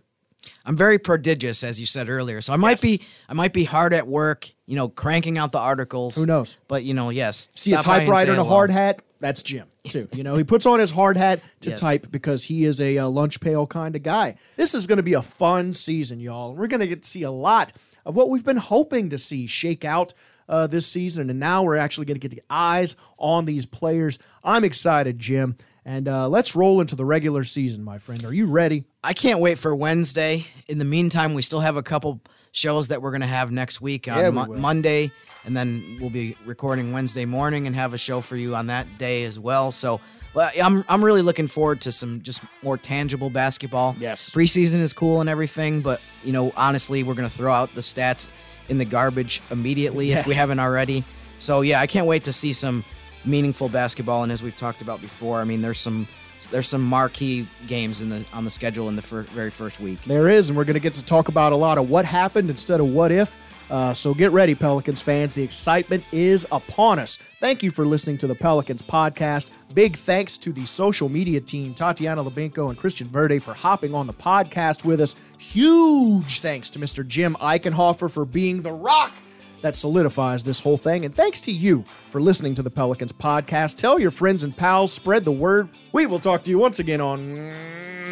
I'm 0.65 0.77
very 0.77 0.99
prodigious, 0.99 1.63
as 1.65 1.81
you 1.81 1.87
said 1.87 2.09
earlier. 2.09 2.41
So 2.41 2.53
I 2.53 2.57
might 2.57 2.71
Yes. 2.73 2.81
be 2.83 3.03
I 3.29 3.35
might 3.35 3.53
be 3.53 3.65
hard 3.65 3.93
at 3.93 4.07
work, 4.07 4.49
you 4.67 4.77
know, 4.77 4.89
cranking 4.89 5.39
out 5.39 5.53
the 5.53 5.59
articles. 5.59 6.17
Who 6.17 6.27
knows? 6.27 6.59
But 6.69 6.85
you 6.85 6.95
know, 6.95 7.11
yes. 7.11 7.49
see 7.55 7.73
a 7.75 7.81
typewriter 7.83 8.33
and 8.33 8.41
a 8.41 8.45
hello. 8.45 8.57
hard 8.57 8.71
hat 8.71 9.01
that's 9.21 9.43
jim 9.43 9.67
too 9.85 10.09
you 10.15 10.23
know 10.25 10.35
he 10.35 10.43
puts 10.43 10.65
on 10.65 10.79
his 10.81 10.91
hard 10.91 11.15
hat 11.15 11.43
to 11.61 11.69
Yes. 11.69 11.79
type 11.81 12.07
because 12.11 12.43
he 12.43 12.65
is 12.65 12.81
a, 12.81 12.97
uh 12.97 13.07
lunch 13.07 13.39
pail 13.39 13.67
kind 13.67 13.95
of 13.95 14.03
guy 14.03 14.35
this 14.57 14.75
is 14.75 14.87
going 14.87 14.97
to 14.97 15.03
be 15.03 15.13
a 15.13 15.21
fun 15.21 15.75
season 15.75 16.21
y'all 16.21 16.55
we're 16.55 16.69
going 16.69 16.81
to 16.81 16.87
get 16.87 17.03
to 17.03 17.09
see 17.09 17.25
a 17.25 17.31
lot 17.31 17.75
of 18.07 18.17
what 18.17 18.31
we've 18.31 18.47
been 18.47 18.57
hoping 18.57 19.11
to 19.11 19.19
see 19.19 19.47
shake 19.47 19.85
out 19.85 20.15
uh, 20.49 20.67
this 20.67 20.87
season 20.87 21.29
and 21.29 21.39
now 21.39 21.63
we're 21.63 21.77
actually 21.77 22.07
going 22.07 22.19
to 22.19 22.29
get 22.29 22.35
the 22.35 22.43
eyes 22.49 22.97
on 23.19 23.45
these 23.45 23.67
players 23.67 24.19
i'm 24.43 24.65
excited 24.65 25.19
jim 25.19 25.55
and 25.85 26.09
uh, 26.09 26.29
let's 26.29 26.55
roll 26.55 26.81
into 26.81 26.95
the 26.97 27.05
regular 27.05 27.45
season 27.45 27.83
my 27.83 27.99
friend 27.99 28.25
are 28.25 28.33
you 28.33 28.47
ready 28.47 28.85
I 29.03 29.15
can't 29.15 29.41
wait 29.41 29.59
for 29.59 29.75
Wednesday. 29.75 30.45
In 30.69 30.79
the 30.79 30.85
meantime, 30.85 31.33
we 31.33 31.43
still 31.43 31.61
have 31.61 31.77
a 31.77 31.83
couple 31.83 32.21
shows 32.53 32.89
that 32.89 33.01
we're 33.01 33.13
going 33.13 33.23
to 33.23 33.27
have 33.27 33.51
next 33.51 33.81
week 33.81 34.09
on 34.09 34.19
Yeah, 34.19 34.29
we 34.29 34.35
Mo- 34.35 34.55
Monday, 34.57 35.11
and 35.45 35.57
then 35.57 35.97
we'll 36.01 36.11
be 36.11 36.37
recording 36.45 36.93
Wednesday 36.93 37.25
morning 37.25 37.67
and 37.67 37.75
have 37.75 37.95
a 37.95 37.99
show 37.99 38.21
for 38.21 38.37
you 38.37 38.55
on 38.55 38.67
that 38.67 38.87
day 38.99 39.25
as 39.25 39.39
well. 39.39 39.73
So, 39.73 40.01
but 40.35 40.55
I'm 40.63 40.85
I'm 40.89 41.03
really 41.03 41.23
looking 41.23 41.47
forward 41.47 41.81
to 41.83 41.93
some 41.93 42.21
just 42.21 42.43
more 42.63 42.77
tangible 42.77 43.31
basketball. 43.31 43.97
Yes. 43.99 44.35
preseason 44.35 44.81
is 44.81 44.93
cool 44.93 45.21
and 45.21 45.31
everything, 45.31 45.81
but 45.81 46.03
you 46.25 46.33
know, 46.33 46.53
honestly, 46.57 47.03
we're 47.03 47.15
going 47.15 47.29
to 47.29 47.35
throw 47.35 47.53
out 47.53 47.75
the 47.75 47.81
stats 47.81 48.31
in 48.69 48.77
the 48.77 48.85
garbage 48.85 49.41
immediately 49.51 50.13
if 50.13 50.27
we 50.27 50.35
haven't 50.35 50.61
already. 50.61 51.05
So 51.39 51.63
yeah, 51.63 51.81
I 51.81 51.87
can't 51.87 52.07
wait 52.07 52.25
to 52.25 52.35
see 52.35 52.53
some 52.53 52.85
meaningful 53.25 53.69
basketball. 53.69 54.23
And 54.23 54.33
as 54.33 54.43
we've 54.43 54.57
talked 54.57 54.83
about 54.83 55.01
before, 55.01 55.41
I 55.41 55.45
mean, 55.45 55.63
there's 55.63 55.81
some 55.81 56.07
there's 56.51 56.69
some 56.69 56.83
marquee 56.83 57.47
games 57.67 58.01
in 58.01 58.09
the 58.09 58.25
on 58.33 58.45
the 58.45 58.51
schedule 58.51 58.89
in 58.89 58.97
the 58.97 59.03
fir- 59.03 59.23
very 59.23 59.51
first 59.51 59.81
week. 59.81 60.03
There 60.05 60.29
is, 60.29 60.49
and 60.49 60.57
we're 60.57 60.65
going 60.65 60.75
to 60.75 60.81
get 60.81 60.95
to 60.95 61.05
talk 61.05 61.29
about 61.29 61.53
a 61.53 61.57
lot 61.57 61.79
of 61.79 61.91
what 61.91 62.05
happened 62.05 62.51
instead 62.51 62.81
of 62.81 62.87
what 62.87 63.13
if. 63.13 63.37
Uh, 63.71 63.95
so 63.95 64.13
get 64.13 64.33
ready, 64.33 64.55
Pelicans 64.55 65.01
fans. 65.01 65.35
The 65.35 65.45
excitement 65.45 66.03
is 66.11 66.45
upon 66.51 66.99
us. 66.99 67.19
Thank 67.39 67.63
you 67.63 67.71
for 67.71 67.87
listening 67.87 68.19
to 68.19 68.27
the 68.27 68.35
Pelicans 68.35 68.83
podcast. 68.83 69.51
Big 69.75 69.97
thanks 69.97 70.37
to 70.39 70.53
the 70.53 70.65
social 70.65 71.09
media 71.09 71.41
team, 71.41 71.73
Tatiana 71.73 72.25
Lubanko 72.25 72.69
and 72.69 72.77
Christian 72.77 73.07
Verde, 73.09 73.39
for 73.39 73.55
hopping 73.55 73.95
on 73.95 74.09
the 74.09 74.13
podcast 74.13 74.85
with 74.85 75.01
us. 75.01 75.15
Huge 75.39 76.41
thanks 76.41 76.69
to 76.71 76.81
Mr. 76.81 77.07
Jim 77.07 77.37
Eichenhofer 77.41 78.11
for 78.11 78.25
being 78.25 78.63
the 78.63 78.73
rock 78.73 79.13
that 79.63 79.77
solidifies 79.77 80.43
this 80.43 80.61
whole 80.61 80.77
thing. 80.77 81.05
And 81.05 81.15
thanks 81.15 81.41
to 81.43 81.53
you 81.53 81.85
for 82.11 82.21
listening 82.21 82.55
to 82.55 82.63
the 82.63 82.71
Pelicans 82.71 83.13
podcast. 83.13 83.77
Tell 83.77 83.99
your 83.99 84.11
friends 84.11 84.43
and 84.43 84.57
pals, 84.57 84.93
spread 84.93 85.25
the 85.25 85.33
word. 85.33 85.69
We 85.93 86.07
will 86.07 86.21
talk 86.21 86.43
to 86.45 86.51
you 86.51 86.59
once 86.59 86.79
again 86.79 87.01
on 87.01 87.53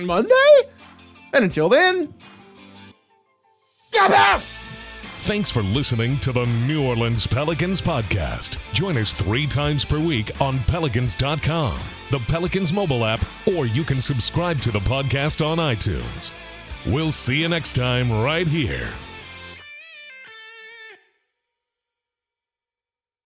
Monday. 0.04 0.61
And 1.32 1.44
until 1.44 1.68
then, 1.68 2.14
Gabba! 3.92 4.42
Thanks 5.20 5.50
for 5.50 5.64
listening 5.64 6.18
to 6.20 6.32
the 6.32 6.44
New 6.66 6.87
Orleans 6.87 7.26
Pelicans 7.26 7.80
podcast. 7.80 8.56
Join 8.72 8.96
us 8.96 9.12
three 9.12 9.48
times 9.48 9.84
per 9.84 9.98
week 9.98 10.40
on 10.40 10.61
pelicans.com, 10.61 11.78
the 12.11 12.20
Pelicans 12.20 12.72
mobile 12.72 13.04
app, 13.04 13.20
or 13.46 13.66
you 13.66 13.82
can 13.82 14.00
subscribe 14.00 14.61
to 14.61 14.70
the 14.70 14.78
podcast 14.78 15.44
on 15.44 15.58
iTunes. 15.58 16.32
We'll 16.87 17.12
see 17.12 17.42
you 17.42 17.48
next 17.48 17.74
time 17.74 18.12
right 18.12 18.46
here 18.46 18.88